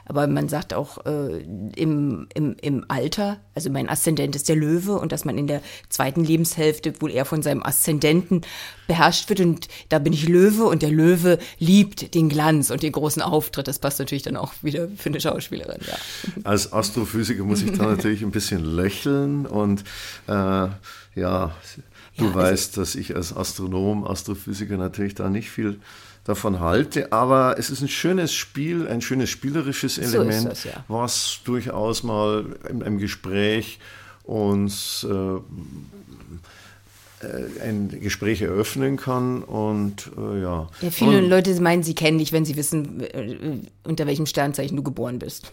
aber 0.09 0.27
man 0.27 0.49
sagt 0.49 0.73
auch 0.73 1.05
äh, 1.05 1.43
im, 1.77 2.29
im, 2.35 2.57
im 2.61 2.85
Alter, 2.89 3.39
also 3.55 3.71
mein 3.71 3.89
Aszendent 3.89 4.35
ist 4.35 4.49
der 4.49 4.57
Löwe 4.57 4.95
und 4.99 5.13
dass 5.13 5.25
man 5.25 5.37
in 5.37 5.47
der 5.47 5.61
zweiten 5.91 6.25
Lebenshälfte 6.25 6.95
wohl 7.01 7.11
eher 7.11 7.27
von 7.27 7.43
seinem 7.43 7.63
Aszendenten 7.63 8.41
beherrscht 8.87 9.29
wird. 9.29 9.41
Und 9.41 9.69
da 9.91 9.99
bin 9.99 10.15
ich 10.15 10.27
Löwe 10.27 10.65
und 10.65 10.81
der 10.83 10.91
Löwe 10.91 11.39
liebt 11.59 12.15
den 12.15 12.31
Glanz 12.31 12.71
und 12.71 12.83
den 12.83 12.93
großen 12.93 13.21
Auftritt. 13.21 13.69
Das 13.69 13.79
passt 13.79 13.99
natürlich 13.99 14.23
dann 14.23 14.37
auch 14.37 14.55
wieder 14.63 14.89
für 14.97 15.11
eine 15.11 15.21
Schauspielerin, 15.21 15.81
ja. 15.87 15.97
Als 16.45 16.73
Astrophysiker 16.73 17.45
muss 17.45 17.63
ich 17.63 17.73
da 17.77 17.85
natürlich 17.91 18.23
ein 18.23 18.31
bisschen 18.31 18.65
lächeln 18.65 19.45
und 19.47 19.85
äh, 20.27 20.33
ja, 20.33 20.77
du 22.17 22.25
ja, 22.25 22.31
also 22.31 22.35
weißt, 22.35 22.77
dass 22.79 22.95
ich 22.95 23.15
als 23.15 23.37
Astronom, 23.37 24.05
Astrophysiker 24.07 24.79
natürlich 24.79 25.15
da 25.15 25.29
nicht 25.29 25.51
viel 25.51 25.81
davon 26.29 26.61
halte. 26.61 27.11
Aber 27.11 27.57
es 27.59 27.71
ist 27.71 27.81
ein 27.81 27.89
schönes 27.89 28.35
Spiel, 28.35 28.87
ein 28.87 29.01
schönes 29.01 29.31
spielerisches 29.31 29.97
Element, 29.99 30.43
so 30.43 30.49
das, 30.51 30.65
ja. 30.65 30.85
was 30.87 31.41
durchaus 31.45 32.03
mal 32.03 32.45
in 32.69 32.83
einem 32.83 32.99
Gespräch 32.99 33.79
uns 34.25 35.07
äh, 35.09 35.13
äh, 35.15 35.41
ein 37.63 37.89
Gespräch 38.01 38.43
eröffnen 38.43 38.97
kann 38.97 39.43
und 39.43 40.11
äh, 40.17 40.41
ja. 40.41 40.69
ja. 40.81 40.91
Viele 40.91 41.19
und, 41.19 41.29
Leute 41.29 41.61
meinen, 41.61 41.83
sie 41.83 41.95
kennen 41.95 42.19
dich, 42.19 42.33
wenn 42.33 42.45
sie 42.45 42.57
wissen, 42.57 43.01
äh, 43.01 43.37
unter 43.85 44.07
welchem 44.07 44.27
Sternzeichen 44.27 44.77
du 44.77 44.83
geboren 44.83 45.19
bist. 45.19 45.51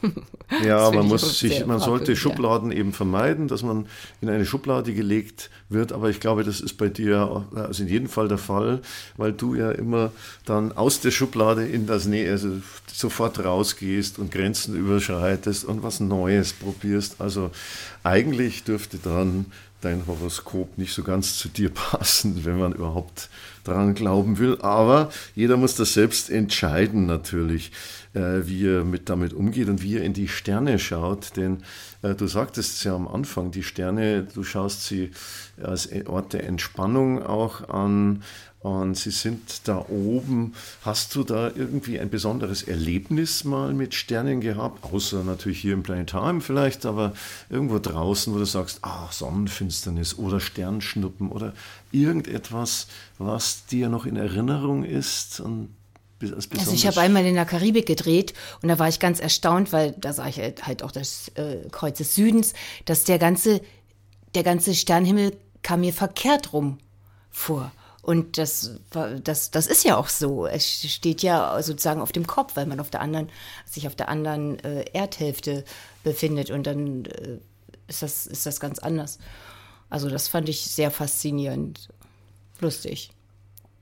ja, 0.63 0.91
man 0.93 1.07
muss 1.07 1.39
sich, 1.39 1.65
man 1.65 1.79
sollte 1.79 2.15
Schubladen 2.15 2.71
ja. 2.71 2.77
eben 2.77 2.93
vermeiden, 2.93 3.47
dass 3.47 3.63
man 3.63 3.87
in 4.21 4.29
eine 4.29 4.45
Schublade 4.45 4.93
gelegt 4.93 5.49
wird, 5.69 5.91
aber 5.91 6.09
ich 6.09 6.19
glaube, 6.19 6.43
das 6.43 6.61
ist 6.61 6.73
bei 6.77 6.89
dir 6.89 7.47
also 7.55 7.83
in 7.83 7.89
jedem 7.89 8.09
Fall 8.09 8.27
der 8.27 8.37
Fall, 8.37 8.81
weil 9.17 9.33
du 9.33 9.55
ja 9.55 9.71
immer 9.71 10.11
dann 10.45 10.71
aus 10.71 10.99
der 10.99 11.11
Schublade 11.11 11.65
in 11.65 11.87
das 11.87 12.05
Nähe, 12.05 12.29
also 12.29 12.49
sofort 12.91 13.43
rausgehst 13.43 14.19
und 14.19 14.31
Grenzen 14.31 14.75
überschreitest 14.75 15.65
und 15.65 15.83
was 15.83 15.99
Neues 15.99 16.53
probierst. 16.53 17.19
Also 17.19 17.49
eigentlich 18.03 18.63
dürfte 18.63 18.97
dran 18.97 19.47
dein 19.81 20.07
Horoskop 20.07 20.77
nicht 20.77 20.93
so 20.93 21.03
ganz 21.03 21.37
zu 21.37 21.49
dir 21.49 21.69
passen, 21.73 22.45
wenn 22.45 22.57
man 22.57 22.73
überhaupt 22.73 23.29
daran 23.63 23.95
glauben 23.95 24.37
will. 24.37 24.57
Aber 24.61 25.09
jeder 25.35 25.57
muss 25.57 25.75
das 25.75 25.93
selbst 25.93 26.29
entscheiden 26.29 27.05
natürlich, 27.05 27.71
äh, 28.13 28.47
wie 28.47 28.67
er 28.67 28.83
mit 28.83 29.09
damit 29.09 29.33
umgeht 29.33 29.69
und 29.69 29.81
wie 29.81 29.97
er 29.97 30.03
in 30.03 30.13
die 30.13 30.27
Sterne 30.27 30.79
schaut. 30.79 31.35
Denn 31.37 31.63
äh, 32.01 32.15
du 32.15 32.27
sagtest 32.27 32.83
ja 32.83 32.95
am 32.95 33.07
Anfang, 33.07 33.51
die 33.51 33.63
Sterne, 33.63 34.23
du 34.23 34.43
schaust 34.43 34.85
sie 34.85 35.11
als 35.61 35.89
Ort 36.07 36.33
der 36.33 36.45
Entspannung 36.45 37.23
auch 37.23 37.69
an, 37.69 38.23
und 38.65 38.95
sie 38.95 39.11
sind 39.11 39.67
da 39.67 39.85
oben. 39.89 40.55
Hast 40.81 41.13
du 41.13 41.23
da 41.23 41.51
irgendwie 41.55 41.99
ein 41.99 42.09
besonderes 42.09 42.63
Erlebnis 42.63 43.43
mal 43.43 43.75
mit 43.75 43.93
Sternen 43.93 44.41
gehabt? 44.41 44.91
Außer 44.91 45.23
natürlich 45.23 45.61
hier 45.61 45.73
im 45.73 45.83
Planetarium 45.83 46.41
vielleicht, 46.41 46.87
aber 46.87 47.13
irgendwo 47.51 47.77
draußen, 47.77 48.33
wo 48.33 48.39
du 48.39 48.45
sagst, 48.45 48.79
ach, 48.81 49.11
Sonnenfinsternis 49.11 50.17
oder 50.17 50.39
Sternschnuppen 50.39 51.29
oder 51.29 51.53
irgendetwas, 51.91 52.87
was 53.19 53.67
dir 53.67 53.89
noch 53.89 54.07
in 54.07 54.15
Erinnerung 54.15 54.83
ist 54.83 55.39
und 55.39 55.69
also 56.57 56.73
ich 56.73 56.87
habe 56.87 57.01
einmal 57.01 57.25
in 57.25 57.35
der 57.35 57.45
Karibik 57.45 57.85
gedreht 57.85 58.33
und 58.63 58.69
da 58.69 58.79
war 58.79 58.87
ich 58.87 58.99
ganz 58.99 59.19
erstaunt, 59.19 59.73
weil 59.73 59.91
da 59.91 60.11
sah 60.11 60.27
ich 60.27 60.39
halt, 60.39 60.65
halt 60.65 60.81
auch 60.81 60.91
das 60.91 61.27
äh, 61.35 61.57
Kreuz 61.71 61.97
des 61.97 62.15
Südens, 62.15 62.53
dass 62.85 63.03
der 63.03 63.19
ganze, 63.19 63.61
der 64.33 64.41
ganze 64.41 64.73
Sternhimmel 64.73 65.37
kam 65.61 65.81
mir 65.81 65.93
verkehrt 65.93 66.53
rum 66.53 66.79
vor. 67.29 67.71
Und 68.05 68.37
das, 68.37 68.79
das, 69.23 69.49
das 69.49 69.65
ist 69.65 69.83
ja 69.83 69.97
auch 69.97 70.09
so. 70.09 70.45
Es 70.45 70.67
steht 70.67 71.23
ja 71.23 71.59
sozusagen 71.63 72.01
auf 72.01 72.11
dem 72.11 72.27
Kopf, 72.27 72.55
weil 72.55 72.67
man 72.67 72.79
auf 72.79 72.91
der 72.91 73.01
anderen, 73.01 73.29
sich 73.65 73.87
auf 73.87 73.95
der 73.95 74.09
anderen 74.09 74.59
äh, 74.59 74.85
Erdhälfte 74.93 75.65
befindet. 76.03 76.51
Und 76.51 76.67
dann 76.67 77.05
äh, 77.05 77.39
ist, 77.87 78.03
das, 78.03 78.27
ist 78.27 78.45
das 78.45 78.59
ganz 78.59 78.77
anders. 78.77 79.17
Also 79.89 80.07
das 80.07 80.27
fand 80.27 80.49
ich 80.49 80.61
sehr 80.61 80.91
faszinierend. 80.91 81.89
Lustig. 82.61 83.09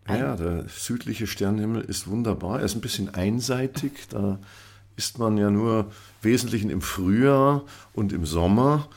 Ja, 0.07 0.37
der 0.37 0.69
südliche 0.69 1.27
Sternenhimmel 1.27 1.81
ist 1.81 2.07
wunderbar. 2.07 2.59
Er 2.59 2.65
ist 2.65 2.75
ein 2.75 2.81
bisschen 2.81 3.13
einseitig. 3.13 4.07
Da 4.09 4.39
ist 4.95 5.19
man 5.19 5.37
ja 5.37 5.49
nur 5.49 5.91
wesentlich 6.21 6.63
im 6.63 6.81
Frühjahr 6.81 7.65
und 7.91 8.13
im 8.13 8.25
Sommer 8.25 8.87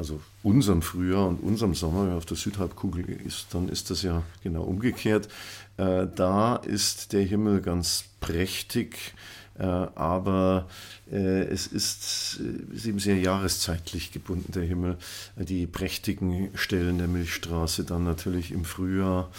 also 0.00 0.18
unserem 0.42 0.80
Frühjahr 0.80 1.28
und 1.28 1.42
unserem 1.42 1.74
Sommer, 1.74 2.14
auf 2.14 2.24
der 2.24 2.38
Südhalbkugel 2.38 3.04
ist, 3.06 3.48
dann 3.52 3.68
ist 3.68 3.90
das 3.90 4.00
ja 4.00 4.22
genau 4.42 4.62
umgekehrt. 4.62 5.28
Äh, 5.76 6.06
da 6.16 6.56
ist 6.56 7.12
der 7.12 7.22
Himmel 7.22 7.60
ganz 7.60 8.04
prächtig, 8.18 9.12
äh, 9.58 9.64
aber 9.64 10.68
äh, 11.12 11.42
es 11.42 11.66
ist, 11.66 12.40
äh, 12.40 12.74
ist, 12.74 12.86
eben 12.86 12.98
sehr 12.98 13.18
jahreszeitlich 13.18 14.10
gebunden, 14.10 14.52
der 14.52 14.62
Himmel. 14.62 14.96
Die 15.36 15.66
prächtigen 15.66 16.48
Stellen 16.54 16.96
der 16.96 17.08
Milchstraße 17.08 17.84
dann 17.84 18.04
natürlich 18.04 18.52
im 18.52 18.64
Frühjahr, 18.64 19.30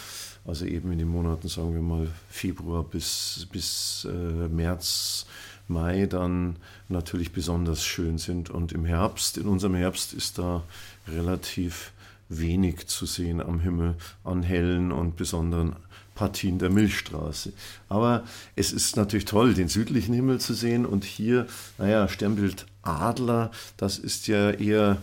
also 0.45 0.65
eben 0.65 0.91
in 0.91 0.99
den 0.99 1.07
Monaten, 1.07 1.47
sagen 1.47 1.73
wir 1.73 1.81
mal, 1.81 2.07
Februar 2.29 2.83
bis, 2.83 3.47
bis 3.51 4.07
äh, 4.07 4.47
März 4.47 5.25
Mai 5.67 6.05
dann 6.05 6.57
natürlich 6.89 7.31
besonders 7.31 7.83
schön 7.83 8.17
sind. 8.17 8.49
Und 8.49 8.71
im 8.71 8.85
Herbst, 8.85 9.37
in 9.37 9.47
unserem 9.47 9.75
Herbst 9.75 10.13
ist 10.13 10.37
da 10.37 10.63
relativ 11.07 11.91
wenig 12.29 12.87
zu 12.87 13.05
sehen 13.05 13.41
am 13.41 13.59
Himmel 13.59 13.95
an 14.23 14.41
hellen 14.41 14.91
und 14.91 15.17
besonderen 15.17 15.75
Partien 16.15 16.59
der 16.59 16.69
Milchstraße. 16.69 17.51
Aber 17.89 18.23
es 18.55 18.71
ist 18.71 18.95
natürlich 18.95 19.25
toll, 19.25 19.53
den 19.53 19.67
südlichen 19.67 20.13
Himmel 20.13 20.39
zu 20.39 20.53
sehen 20.53 20.85
und 20.85 21.03
hier, 21.03 21.47
naja, 21.77 22.07
Sternbild 22.07 22.65
Adler, 22.83 23.51
das 23.77 23.97
ist 23.97 24.27
ja 24.27 24.51
eher 24.51 24.97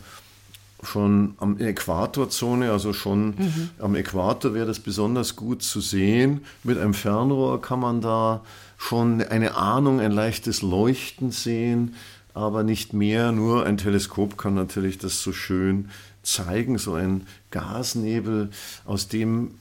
schon 0.83 1.35
am 1.38 1.59
Äquatorzone, 1.59 2.71
also 2.71 2.93
schon 2.93 3.29
mhm. 3.31 3.71
am 3.79 3.95
Äquator 3.97 4.55
wäre 4.55 4.67
das 4.67 4.79
besonders 4.79 5.37
gut 5.37 5.62
zu 5.62 5.81
sehen. 5.81 6.43
Mit 6.62 6.79
einem 6.79 6.95
Fernrohr 6.95 7.61
kann 7.61 7.81
man 7.81 8.01
da 8.01 8.43
schon 8.77 9.23
eine 9.23 9.57
Ahnung, 9.57 10.01
ein 10.01 10.12
leichtes 10.12 10.62
Leuchten 10.62 11.33
sehen, 11.33 11.95
aber 12.33 12.62
nicht 12.62 12.93
mehr. 12.93 13.33
Nur 13.33 13.67
ein 13.67 13.77
Teleskop 13.77 14.38
kann 14.38 14.55
natürlich 14.55 14.99
das 14.99 15.21
so 15.21 15.33
schön 15.33 15.91
zeigen, 16.23 16.79
so 16.79 16.95
ein 16.95 17.27
Gasnebel, 17.51 18.51
aus 18.85 19.09
dem 19.09 19.53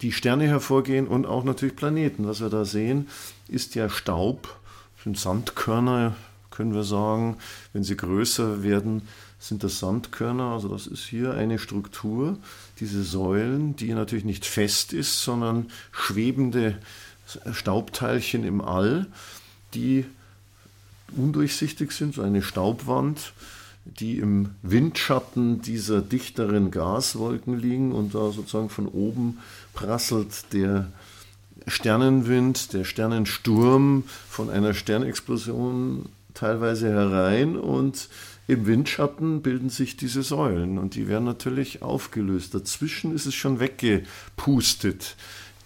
die 0.00 0.12
Sterne 0.12 0.46
hervorgehen 0.46 1.06
und 1.06 1.26
auch 1.26 1.44
natürlich 1.44 1.76
Planeten. 1.76 2.26
Was 2.26 2.40
wir 2.40 2.48
da 2.48 2.64
sehen, 2.64 3.08
ist 3.46 3.74
ja 3.74 3.88
Staub, 3.88 4.56
sind 5.04 5.18
Sandkörner, 5.18 6.16
können 6.50 6.74
wir 6.74 6.84
sagen. 6.84 7.36
Wenn 7.72 7.84
sie 7.84 7.96
größer 7.96 8.62
werden, 8.62 9.02
sind 9.40 9.64
das 9.64 9.78
Sandkörner. 9.78 10.52
Also 10.52 10.68
das 10.68 10.86
ist 10.86 11.04
hier 11.04 11.34
eine 11.34 11.58
Struktur, 11.58 12.38
diese 12.78 13.02
Säulen, 13.02 13.74
die 13.74 13.92
natürlich 13.94 14.24
nicht 14.24 14.46
fest 14.46 14.92
ist, 14.92 15.24
sondern 15.24 15.70
schwebende 15.90 16.78
Staubteilchen 17.52 18.44
im 18.44 18.60
All, 18.60 19.06
die 19.74 20.04
undurchsichtig 21.16 21.92
sind, 21.92 22.14
so 22.14 22.22
eine 22.22 22.42
Staubwand, 22.42 23.32
die 23.84 24.18
im 24.18 24.50
Windschatten 24.62 25.62
dieser 25.62 26.02
dichteren 26.02 26.70
Gaswolken 26.70 27.58
liegen 27.58 27.92
und 27.92 28.14
da 28.14 28.30
sozusagen 28.30 28.68
von 28.68 28.86
oben 28.86 29.38
prasselt 29.72 30.52
der 30.52 30.92
Sternenwind, 31.66 32.72
der 32.72 32.84
Sternensturm 32.84 34.04
von 34.28 34.50
einer 34.50 34.74
Sternexplosion 34.74 36.06
teilweise 36.34 36.90
herein 36.90 37.56
und 37.56 38.08
im 38.50 38.66
Windschatten 38.66 39.42
bilden 39.42 39.70
sich 39.70 39.96
diese 39.96 40.22
Säulen 40.24 40.78
und 40.78 40.96
die 40.96 41.06
werden 41.06 41.24
natürlich 41.24 41.82
aufgelöst. 41.82 42.52
Dazwischen 42.52 43.14
ist 43.14 43.26
es 43.26 43.34
schon 43.34 43.60
weggepustet, 43.60 45.16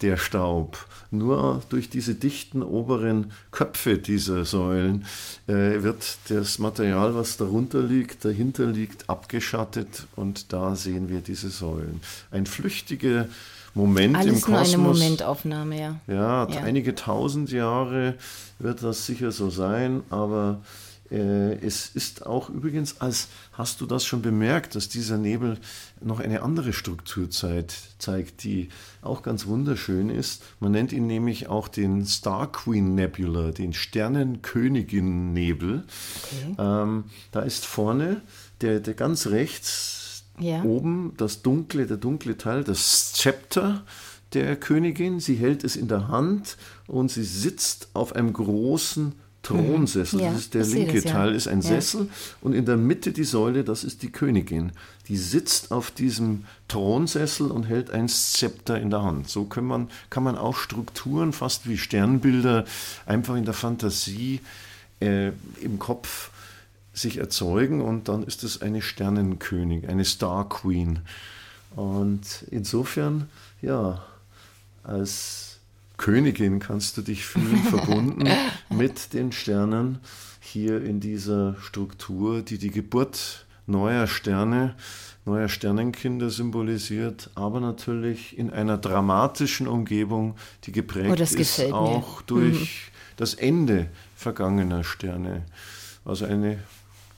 der 0.02 0.16
Staub. 0.18 0.86
Nur 1.10 1.62
durch 1.70 1.88
diese 1.88 2.14
dichten 2.14 2.62
oberen 2.62 3.30
Köpfe 3.52 3.98
dieser 3.98 4.44
Säulen 4.44 5.06
äh, 5.46 5.82
wird 5.82 6.18
das 6.28 6.58
Material, 6.58 7.14
was 7.14 7.36
darunter 7.36 7.80
liegt, 7.80 8.24
dahinter 8.24 8.66
liegt, 8.66 9.08
abgeschattet 9.08 10.06
und 10.16 10.52
da 10.52 10.74
sehen 10.76 11.08
wir 11.08 11.20
diese 11.20 11.50
Säulen. 11.50 12.00
Ein 12.32 12.46
flüchtiger 12.46 13.28
Moment 13.74 14.16
Alles 14.16 14.34
im 14.34 14.40
Kosmos. 14.42 14.72
nur 14.76 14.84
eine 14.84 14.92
Momentaufnahme, 14.98 15.80
ja. 15.80 16.00
Ja, 16.06 16.48
Ja. 16.48 16.60
einige 16.62 16.94
tausend 16.94 17.50
Jahre 17.50 18.14
wird 18.58 18.82
das 18.82 19.06
sicher 19.06 19.32
so 19.32 19.50
sein, 19.50 20.02
aber 20.10 20.60
es 21.16 21.90
ist 21.94 22.26
auch 22.26 22.50
übrigens, 22.50 23.00
als 23.00 23.28
hast 23.52 23.80
du 23.80 23.86
das 23.86 24.04
schon 24.04 24.22
bemerkt, 24.22 24.74
dass 24.74 24.88
dieser 24.88 25.18
Nebel 25.18 25.58
noch 26.00 26.20
eine 26.20 26.42
andere 26.42 26.72
Struktur 26.72 27.28
zeigt, 27.30 28.44
die 28.44 28.68
auch 29.02 29.22
ganz 29.22 29.46
wunderschön 29.46 30.10
ist. 30.10 30.42
Man 30.60 30.72
nennt 30.72 30.92
ihn 30.92 31.06
nämlich 31.06 31.48
auch 31.48 31.68
den 31.68 32.04
Star 32.06 32.50
Queen 32.50 32.94
Nebula, 32.94 33.50
den 33.52 33.72
Sternenkönigin-Nebel. 33.72 35.84
Ähm, 36.58 37.04
da 37.32 37.40
ist 37.40 37.64
vorne 37.66 38.20
der, 38.60 38.80
der 38.80 38.94
ganz 38.94 39.26
rechts 39.28 40.24
Ja. 40.38 40.62
oben 40.62 41.14
das 41.16 41.42
dunkle, 41.42 41.86
der 41.86 41.96
dunkle 41.96 42.36
Teil, 42.36 42.64
das 42.64 43.12
Zepter 43.12 43.84
der 44.32 44.56
Königin. 44.56 45.20
Sie 45.20 45.36
hält 45.36 45.64
es 45.64 45.76
in 45.76 45.88
der 45.88 46.08
Hand 46.08 46.56
und 46.86 47.10
sie 47.10 47.24
sitzt 47.24 47.88
auf 47.94 48.14
einem 48.14 48.32
großen 48.32 49.12
Thronsessel. 49.44 50.20
Ja, 50.20 50.32
das 50.32 50.40
ist 50.40 50.54
der 50.54 50.64
linke 50.66 50.94
das, 50.94 51.04
ja. 51.04 51.12
Teil, 51.12 51.34
ist 51.34 51.46
ein 51.46 51.60
Ja. 51.60 51.68
Sessel 51.68 52.08
und 52.40 52.54
in 52.54 52.64
der 52.64 52.76
Mitte 52.76 53.12
die 53.12 53.24
Säule, 53.24 53.62
das 53.62 53.84
ist 53.84 54.02
die 54.02 54.10
Königin. 54.10 54.72
Die 55.08 55.16
sitzt 55.16 55.70
auf 55.70 55.90
diesem 55.90 56.44
Thronsessel 56.66 57.50
und 57.50 57.64
hält 57.64 57.90
ein 57.90 58.08
Zepter 58.08 58.80
in 58.80 58.90
der 58.90 59.02
Hand. 59.02 59.28
So 59.28 59.44
kann 59.44 59.64
man, 59.64 59.88
kann 60.10 60.22
man 60.24 60.36
auch 60.36 60.56
Strukturen, 60.56 61.32
fast 61.32 61.68
wie 61.68 61.78
Sternbilder, 61.78 62.64
einfach 63.06 63.36
in 63.36 63.44
der 63.44 63.54
Fantasie 63.54 64.40
äh, 65.00 65.28
im 65.60 65.78
Kopf 65.78 66.30
sich 66.94 67.18
erzeugen 67.18 67.80
und 67.80 68.08
dann 68.08 68.22
ist 68.24 68.44
es 68.44 68.62
eine 68.62 68.80
Sternenkönig, 68.80 69.88
eine 69.88 70.04
Star 70.04 70.48
Queen. 70.48 71.00
Und 71.76 72.44
insofern, 72.50 73.28
ja, 73.60 74.04
als 74.84 75.53
Königin 75.96 76.58
kannst 76.58 76.96
du 76.96 77.02
dich 77.02 77.24
fühlen 77.24 77.62
verbunden 77.70 78.28
mit 78.70 79.12
den 79.12 79.32
Sternen 79.32 79.98
hier 80.40 80.82
in 80.82 81.00
dieser 81.00 81.56
Struktur, 81.60 82.42
die 82.42 82.58
die 82.58 82.70
Geburt 82.70 83.46
neuer 83.66 84.06
Sterne, 84.06 84.74
neuer 85.24 85.48
Sternenkinder 85.48 86.30
symbolisiert, 86.30 87.30
aber 87.34 87.60
natürlich 87.60 88.36
in 88.36 88.50
einer 88.50 88.76
dramatischen 88.76 89.66
Umgebung, 89.66 90.36
die 90.64 90.72
geprägt 90.72 91.10
Oh, 91.10 91.22
ist 91.22 91.36
gefällt 91.36 91.70
mir. 91.70 91.76
auch 91.76 92.22
durch 92.22 92.90
das 93.16 93.34
Ende 93.34 93.88
vergangener 94.16 94.84
Sterne. 94.84 95.44
Also 96.04 96.26
eine 96.26 96.58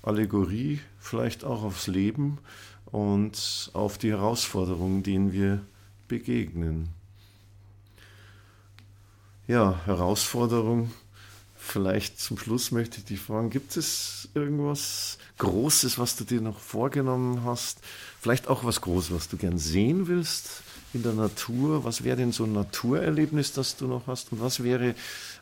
Allegorie 0.03 0.81
vielleicht 1.01 1.45
auch 1.45 1.65
aufs 1.65 1.89
Leben 1.89 2.39
und 2.87 3.71
auf 3.73 3.99
die 3.99 4.11
Herausforderungen, 4.11 5.03
denen 5.03 5.33
wir 5.33 5.61
begegnen. 6.07 6.91
Ja, 9.47 9.81
Herausforderung. 9.85 10.91
Vielleicht 11.57 12.21
zum 12.21 12.37
Schluss 12.37 12.73
möchte 12.73 12.99
ich 12.99 13.05
dich 13.05 13.21
fragen, 13.21 13.51
gibt 13.51 13.77
es 13.77 14.29
irgendwas 14.35 15.19
Großes, 15.39 15.99
was 15.99 16.17
du 16.17 16.25
dir 16.25 16.41
noch 16.41 16.59
vorgenommen 16.59 17.45
hast? 17.45 17.79
Vielleicht 18.21 18.49
auch 18.49 18.65
was 18.65 18.81
Großes, 18.81 19.13
was 19.13 19.29
du 19.29 19.37
gern 19.37 19.59
sehen 19.59 20.09
willst 20.09 20.63
in 20.95 21.03
der 21.03 21.13
Natur? 21.13 21.85
Was 21.85 22.03
wäre 22.03 22.17
denn 22.17 22.33
so 22.33 22.45
ein 22.45 22.53
Naturerlebnis, 22.53 23.53
das 23.53 23.77
du 23.77 23.87
noch 23.87 24.09
hast? 24.09 24.33
Und 24.33 24.41
was 24.41 24.65
wäre 24.65 24.95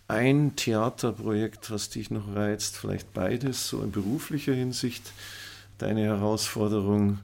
ein 0.07 0.55
Theaterprojekt, 0.55 1.71
was 1.71 1.89
dich 1.89 2.11
noch 2.11 2.35
reizt? 2.35 2.77
Vielleicht 2.77 3.15
beides, 3.15 3.69
so 3.69 3.83
in 3.83 3.91
beruflicher 3.91 4.55
Hinsicht, 4.55 5.13
deine 5.79 6.03
Herausforderung? 6.03 7.21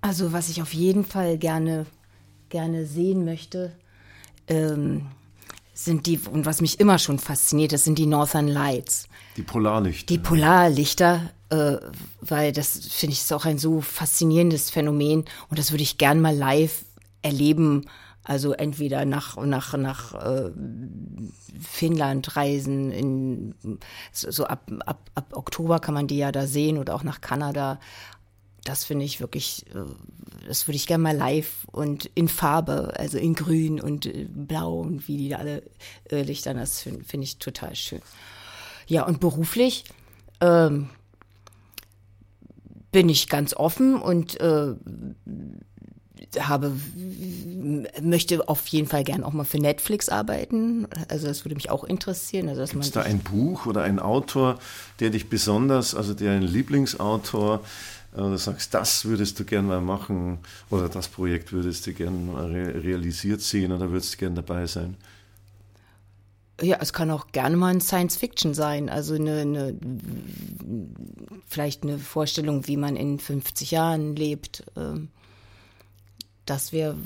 Also 0.00 0.32
was 0.32 0.48
ich 0.50 0.62
auf 0.62 0.72
jeden 0.72 1.04
Fall 1.04 1.36
gerne, 1.38 1.86
gerne 2.48 2.86
sehen 2.86 3.24
möchte, 3.24 3.72
ähm, 4.46 5.06
sind 5.74 6.06
die, 6.06 6.20
und 6.30 6.46
was 6.46 6.60
mich 6.60 6.80
immer 6.80 6.98
schon 6.98 7.18
fasziniert, 7.18 7.72
das 7.72 7.84
sind 7.84 7.98
die 7.98 8.06
Northern 8.06 8.48
Lights. 8.48 9.08
Die 9.36 9.42
Polarlichter. 9.42 10.06
Die 10.06 10.18
Polarlichter, 10.18 11.30
äh, 11.50 11.76
weil 12.20 12.52
das 12.52 12.78
finde 12.86 13.12
ich 13.12 13.20
ist 13.20 13.32
auch 13.32 13.44
ein 13.44 13.58
so 13.58 13.80
faszinierendes 13.80 14.70
Phänomen 14.70 15.24
und 15.50 15.58
das 15.58 15.72
würde 15.72 15.82
ich 15.82 15.98
gern 15.98 16.20
mal 16.20 16.34
live 16.34 16.84
erleben. 17.22 17.86
Also 18.22 18.52
entweder 18.52 19.04
nach 19.04 19.36
nach 19.36 19.76
nach 19.76 20.14
äh, 20.14 20.50
Finnland 21.60 22.36
reisen, 22.36 22.90
in, 22.90 23.54
so, 24.12 24.46
ab, 24.46 24.70
ab 24.86 25.10
ab 25.14 25.26
Oktober 25.32 25.78
kann 25.78 25.92
man 25.92 26.06
die 26.06 26.16
ja 26.16 26.32
da 26.32 26.46
sehen 26.46 26.78
oder 26.78 26.94
auch 26.94 27.02
nach 27.02 27.20
Kanada. 27.20 27.78
Das 28.64 28.84
finde 28.84 29.04
ich 29.04 29.20
wirklich, 29.20 29.66
äh, 29.74 29.84
das 30.48 30.66
würde 30.66 30.76
ich 30.76 30.86
gerne 30.86 31.02
mal 31.02 31.16
live 31.16 31.66
und 31.70 32.06
in 32.14 32.28
Farbe, 32.28 32.94
also 32.96 33.18
in 33.18 33.34
Grün 33.34 33.80
und 33.80 34.06
äh, 34.06 34.26
Blau 34.28 34.80
und 34.80 35.06
wie 35.06 35.16
die 35.16 35.28
da 35.28 35.36
alle 35.36 35.62
äh, 36.10 36.22
lichtern, 36.22 36.56
das 36.56 36.80
finde 36.80 37.04
find 37.04 37.22
ich 37.24 37.38
total 37.38 37.74
schön. 37.76 38.00
Ja, 38.86 39.04
und 39.04 39.20
beruflich 39.20 39.84
ähm, 40.40 40.90
bin 42.92 43.08
ich 43.08 43.28
ganz 43.28 43.54
offen 43.54 43.96
und 44.00 44.40
äh, 44.40 44.74
habe 46.38 46.72
möchte 48.00 48.48
auf 48.48 48.66
jeden 48.68 48.88
Fall 48.88 49.04
gern 49.04 49.24
auch 49.24 49.32
mal 49.32 49.44
für 49.44 49.58
Netflix 49.58 50.08
arbeiten. 50.08 50.86
Also 51.08 51.26
das 51.26 51.44
würde 51.44 51.54
mich 51.54 51.70
auch 51.70 51.84
interessieren. 51.84 52.48
Also 52.48 52.62
man 52.72 52.82
Ist 52.82 52.96
da 52.96 53.02
ein 53.02 53.20
Buch 53.20 53.66
oder 53.66 53.82
ein 53.82 53.98
Autor, 53.98 54.58
der 55.00 55.10
dich 55.10 55.28
besonders, 55.28 55.94
also 55.94 56.14
der 56.14 56.32
ein 56.32 56.42
Lieblingsautor, 56.42 57.60
äh, 58.14 58.18
du 58.18 58.36
sagst, 58.38 58.72
das 58.74 59.04
würdest 59.04 59.38
du 59.38 59.44
gern 59.44 59.66
mal 59.66 59.80
machen 59.80 60.38
oder 60.70 60.88
das 60.88 61.08
Projekt 61.08 61.52
würdest 61.52 61.86
du 61.86 61.92
gern 61.92 62.32
mal 62.32 62.46
re 62.46 62.82
realisiert 62.82 63.40
sehen 63.40 63.72
oder 63.72 63.90
würdest 63.90 64.14
du 64.14 64.18
gern 64.18 64.34
dabei 64.34 64.66
sein? 64.66 64.96
Ja, 66.60 66.78
es 66.80 66.92
kann 66.92 67.10
auch 67.10 67.32
gerne 67.32 67.56
mal 67.56 67.74
ein 67.74 67.80
Science 67.80 68.16
Fiction 68.16 68.54
sein. 68.54 68.88
Also 68.88 69.14
eine, 69.14 69.40
eine 69.40 69.74
vielleicht 71.48 71.82
eine 71.82 71.98
Vorstellung, 71.98 72.68
wie 72.68 72.76
man 72.76 72.94
in 72.94 73.18
50 73.18 73.72
Jahren 73.72 74.14
lebt. 74.14 74.62
Ähm, 74.76 75.08
Das 76.46 76.72
wäre 76.72 76.96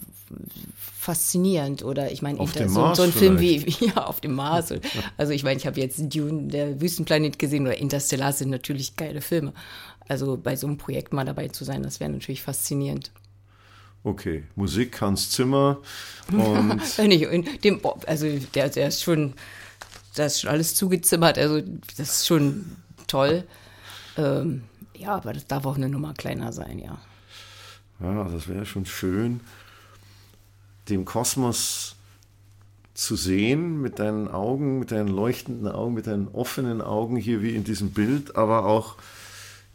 faszinierend. 0.77 1.83
Oder 1.83 2.13
ich 2.13 2.21
meine, 2.21 2.39
so, 2.69 2.95
so 2.95 3.03
ein 3.03 3.13
Film 3.13 3.41
wie 3.41 3.61
vielleicht. 3.61 3.81
ja, 3.97 4.05
auf 4.05 4.21
dem 4.21 4.35
Mars. 4.35 4.75
Also 5.17 5.33
ich 5.33 5.45
meine, 5.45 5.59
ich 5.59 5.67
habe 5.67 5.81
jetzt 5.81 5.99
Dune, 6.15 6.49
der 6.49 6.81
Wüstenplanet 6.83 7.39
gesehen 7.39 7.63
oder 7.63 7.79
Interstellar 7.79 8.35
sind 8.35 8.51
natürlich 8.51 8.97
geile 8.97 9.23
Filme. 9.23 9.55
Also 10.09 10.39
bei 10.39 10.57
so 10.57 10.67
einem 10.67 10.79
Projekt 10.79 11.13
mal 11.13 11.25
dabei 11.25 11.49
zu 11.49 11.65
sein, 11.65 11.83
das 11.83 12.01
wäre 12.01 12.11
natürlich 12.11 12.43
faszinierend. 12.43 13.13
Okay, 14.05 14.45
Musik 14.57 15.01
Hans 15.01 15.31
Zimmer 15.31 15.79
und 16.33 16.99
in 16.99 17.45
dem, 17.63 17.81
also 18.07 18.27
der, 18.55 18.69
der 18.71 18.89
ist 18.89 19.03
schon, 19.03 19.35
da 20.15 20.27
ist 20.27 20.41
schon 20.41 20.51
alles 20.51 20.75
zugezimmert, 20.75 21.37
also 21.37 21.61
das 21.97 21.99
ist 22.21 22.27
schon 22.27 22.77
toll. 23.07 23.45
Ähm, 24.17 24.63
ja, 24.95 25.15
aber 25.15 25.33
das 25.33 25.47
darf 25.47 25.67
auch 25.67 25.77
eine 25.77 25.89
Nummer 25.89 26.15
kleiner 26.15 26.53
sein, 26.53 26.79
ja. 26.79 26.99
ja, 28.01 28.25
das 28.25 28.49
wäre 28.49 28.67
schon 28.67 28.87
schön, 28.87 29.41
den 30.89 31.05
Kosmos 31.05 31.97
zu 32.95 33.15
sehen 33.15 33.81
mit 33.81 33.99
deinen 33.99 34.29
Augen, 34.29 34.79
mit 34.79 34.91
deinen 34.91 35.09
leuchtenden 35.09 35.69
Augen, 35.69 35.95
mit 35.95 36.07
deinen 36.07 36.29
offenen 36.29 36.83
Augen 36.83 37.17
hier 37.17 37.43
wie 37.43 37.55
in 37.55 37.63
diesem 37.63 37.91
Bild, 37.91 38.37
aber 38.37 38.65
auch 38.65 38.97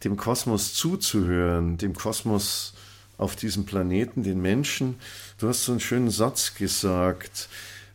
dem 0.04 0.16
Kosmos 0.16 0.74
zuzuhören, 0.74 1.78
dem 1.78 1.94
Kosmos 1.94 2.74
auf 3.16 3.36
diesem 3.36 3.64
Planeten, 3.64 4.22
den 4.22 4.40
Menschen. 4.40 4.96
Du 5.38 5.48
hast 5.48 5.64
so 5.64 5.72
einen 5.72 5.80
schönen 5.80 6.10
Satz 6.10 6.54
gesagt. 6.54 7.48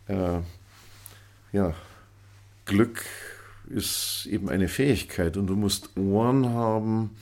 Äh, 0.08 0.40
ja, 1.52 1.74
Glück 2.66 3.04
ist 3.68 4.26
eben 4.30 4.50
eine 4.50 4.68
Fähigkeit 4.68 5.38
und 5.38 5.48
du 5.48 5.56
musst 5.56 5.96
Ohren 5.98 6.50
haben 6.50 7.16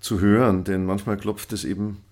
zu 0.00 0.20
hören, 0.20 0.64
denn 0.64 0.86
manchmal 0.86 1.16
klopft 1.16 1.52
es 1.52 1.64
eben 1.64 2.02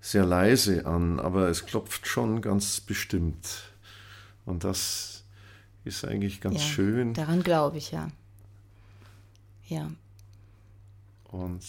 sehr 0.00 0.24
leise 0.24 0.86
an, 0.86 1.18
aber 1.20 1.48
es 1.48 1.66
klopft 1.66 2.06
schon 2.06 2.42
ganz 2.42 2.80
bestimmt. 2.80 3.72
Und 4.46 4.64
das 4.64 5.24
ist 5.84 6.04
eigentlich 6.04 6.40
ganz 6.40 6.56
ja 6.56 6.60
schön. 6.60 7.14
Daran 7.14 7.42
glaube 7.42 7.78
ich, 7.78 7.90
ja. 7.90 8.10
Ja. 9.66 9.90
Und 11.30 11.62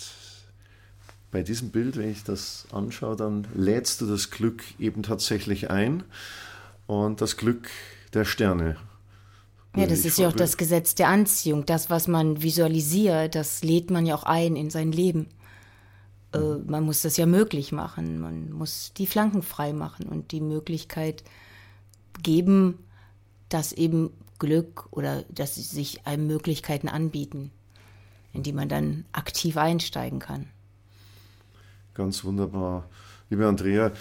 bei 1.31 1.43
diesem 1.43 1.69
Bild, 1.69 1.97
wenn 1.97 2.11
ich 2.11 2.23
das 2.23 2.65
anschaue, 2.71 3.15
dann 3.15 3.47
lädst 3.53 4.01
du 4.01 4.07
das 4.07 4.31
Glück 4.31 4.63
eben 4.79 5.03
tatsächlich 5.03 5.69
ein. 5.69 6.03
und 6.87 7.21
das 7.21 7.37
Glück 7.37 7.69
der 8.13 8.25
Sterne. 8.25 8.75
Ja, 9.77 9.87
das 9.87 10.03
ist 10.03 10.17
ja 10.17 10.27
auch 10.27 10.33
das 10.33 10.57
Gesetz 10.57 10.95
der 10.95 11.07
Anziehung. 11.07 11.65
Das, 11.65 11.89
was 11.89 12.09
man 12.09 12.41
visualisiert, 12.41 13.35
das 13.35 13.63
lädt 13.63 13.89
man 13.89 14.05
ja 14.05 14.15
auch 14.15 14.23
ein 14.23 14.57
in 14.57 14.69
sein 14.69 14.91
Leben. 14.91 15.27
Äh, 16.33 16.57
man 16.65 16.83
muss 16.83 17.01
das 17.01 17.15
ja 17.15 17.25
möglich 17.25 17.71
machen. 17.71 18.19
Man 18.19 18.51
muss 18.51 18.91
die 18.97 19.07
Flanken 19.07 19.43
frei 19.43 19.71
machen 19.71 20.07
und 20.07 20.33
die 20.33 20.41
Möglichkeit 20.41 21.23
geben, 22.21 22.79
dass 23.47 23.71
eben 23.71 24.11
Glück 24.39 24.87
oder 24.91 25.23
dass 25.29 25.55
sich 25.55 26.05
einem 26.05 26.27
Möglichkeiten 26.27 26.89
anbieten, 26.89 27.51
in 28.33 28.43
die 28.43 28.53
man 28.53 28.69
dann 28.69 29.05
aktiv 29.11 29.57
einsteigen 29.57 30.19
kann. 30.19 30.47
Ganz 31.93 32.23
wunderbar. 32.23 32.87
Liebe 33.29 33.47
Andrea, 33.47 33.91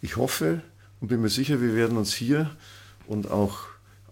ich 0.00 0.16
hoffe 0.16 0.62
und 1.00 1.08
bin 1.08 1.20
mir 1.20 1.28
sicher, 1.28 1.60
wir 1.60 1.74
werden 1.74 1.96
uns 1.96 2.12
hier 2.12 2.50
und 3.06 3.30
auch 3.30 3.58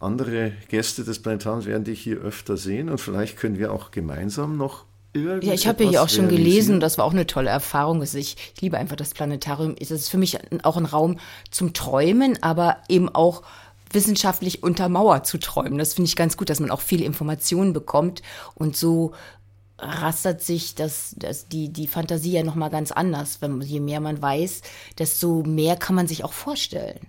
andere 0.01 0.53
Gäste 0.69 1.05
des 1.05 1.21
Planetariums 1.21 1.67
werden 1.67 1.85
dich 1.85 2.01
hier 2.01 2.19
öfter 2.19 2.57
sehen 2.57 2.89
und 2.89 2.99
vielleicht 2.99 3.37
können 3.37 3.59
wir 3.59 3.73
auch 3.73 3.91
gemeinsam 3.91 4.57
noch 4.57 4.87
ja, 5.15 5.53
ich 5.53 5.67
habe 5.67 5.85
ja 5.85 6.03
auch 6.03 6.09
schon 6.09 6.29
gelesen, 6.29 6.81
das 6.81 6.99
war 6.99 7.05
auch 7.05 7.13
eine 7.13 7.27
tolle 7.27 7.49
Erfahrung. 7.49 8.01
Also 8.01 8.19
ich, 8.19 8.37
ich 8.55 8.61
liebe 8.61 8.77
einfach 8.77 8.95
das 8.95 9.15
Planetarium. 9.15 9.75
Es 9.81 9.91
ist 9.91 10.11
für 10.11 10.19
mich 10.19 10.39
auch 10.63 10.77
ein 10.77 10.85
Raum 10.85 11.19
zum 11.51 11.73
Träumen, 11.73 12.41
aber 12.43 12.77
eben 12.89 13.09
auch 13.09 13.43
wissenschaftlich 13.93 14.63
untermauert 14.63 15.27
zu 15.27 15.39
träumen. 15.39 15.79
Das 15.79 15.95
finde 15.95 16.09
ich 16.09 16.17
ganz 16.17 16.37
gut, 16.37 16.51
dass 16.51 16.61
man 16.61 16.71
auch 16.71 16.81
viele 16.81 17.05
Informationen 17.05 17.73
bekommt 17.73 18.23
und 18.55 18.77
so 18.77 19.13
rastert 19.79 20.43
sich 20.43 20.75
das, 20.75 21.15
das 21.19 21.49
die, 21.49 21.73
die 21.73 21.87
Fantasie 21.87 22.33
ja 22.33 22.43
nochmal 22.43 22.71
ganz 22.71 22.91
anders. 22.91 23.41
Wenn, 23.41 23.61
je 23.61 23.81
mehr 23.81 24.01
man 24.01 24.21
weiß, 24.21 24.63
desto 24.99 25.43
mehr 25.45 25.77
kann 25.77 25.95
man 25.95 26.09
sich 26.09 26.25
auch 26.25 26.33
vorstellen. 26.33 27.07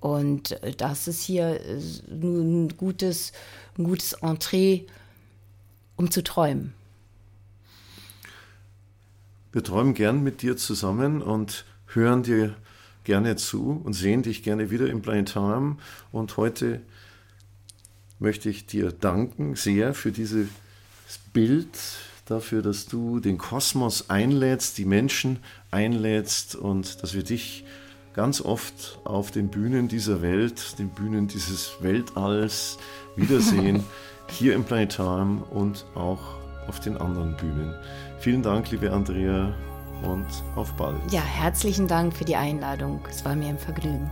Und 0.00 0.62
äh, 0.62 0.74
das 0.74 1.08
ist 1.08 1.22
hier 1.22 1.60
äh, 1.60 1.80
ein 2.10 2.76
gutes, 2.76 3.32
ein 3.78 3.84
gutes 3.84 4.14
Entree, 4.14 4.82
um 5.96 6.10
zu 6.10 6.22
träumen. 6.22 6.74
Wir 9.52 9.62
träumen 9.62 9.94
gern 9.94 10.22
mit 10.22 10.42
dir 10.42 10.56
zusammen 10.56 11.22
und 11.22 11.64
hören 11.86 12.24
dir 12.24 12.56
gerne 13.04 13.36
zu 13.36 13.80
und 13.84 13.92
sehen 13.92 14.22
dich 14.22 14.42
gerne 14.42 14.70
wieder 14.70 14.88
im 14.88 15.02
Planetarium. 15.02 15.78
Und 16.12 16.36
heute 16.36 16.80
möchte 18.18 18.48
ich 18.48 18.66
dir 18.66 18.92
danken 18.92 19.56
sehr 19.56 19.94
für 19.94 20.12
dieses 20.12 20.48
Bild, 21.32 21.68
dafür, 22.26 22.62
dass 22.62 22.86
du 22.86 23.20
den 23.20 23.38
Kosmos 23.38 24.08
einlädst, 24.08 24.78
die 24.78 24.84
Menschen 24.84 25.38
einlädst 25.70 26.56
und 26.56 27.02
dass 27.02 27.14
wir 27.14 27.22
dich 27.22 27.64
ganz 28.14 28.40
oft 28.40 28.98
auf 29.04 29.30
den 29.30 29.48
Bühnen 29.48 29.88
dieser 29.88 30.22
Welt, 30.22 30.78
den 30.78 30.88
Bühnen 30.88 31.28
dieses 31.28 31.72
Weltalls 31.80 32.78
wiedersehen, 33.16 33.84
hier 34.30 34.54
im 34.54 34.64
Planetarium 34.64 35.42
und 35.42 35.84
auch 35.94 36.22
auf 36.66 36.80
den 36.80 36.96
anderen 36.96 37.36
Bühnen. 37.36 37.74
Vielen 38.20 38.42
Dank, 38.42 38.70
liebe 38.70 38.90
Andrea, 38.90 39.54
und 40.06 40.26
auf 40.56 40.72
bald. 40.74 40.96
Ja, 41.10 41.22
herzlichen 41.22 41.88
Dank 41.88 42.14
für 42.14 42.24
die 42.24 42.36
Einladung. 42.36 43.00
Es 43.08 43.24
war 43.24 43.34
mir 43.34 43.48
ein 43.48 43.58
Vergnügen. 43.58 44.10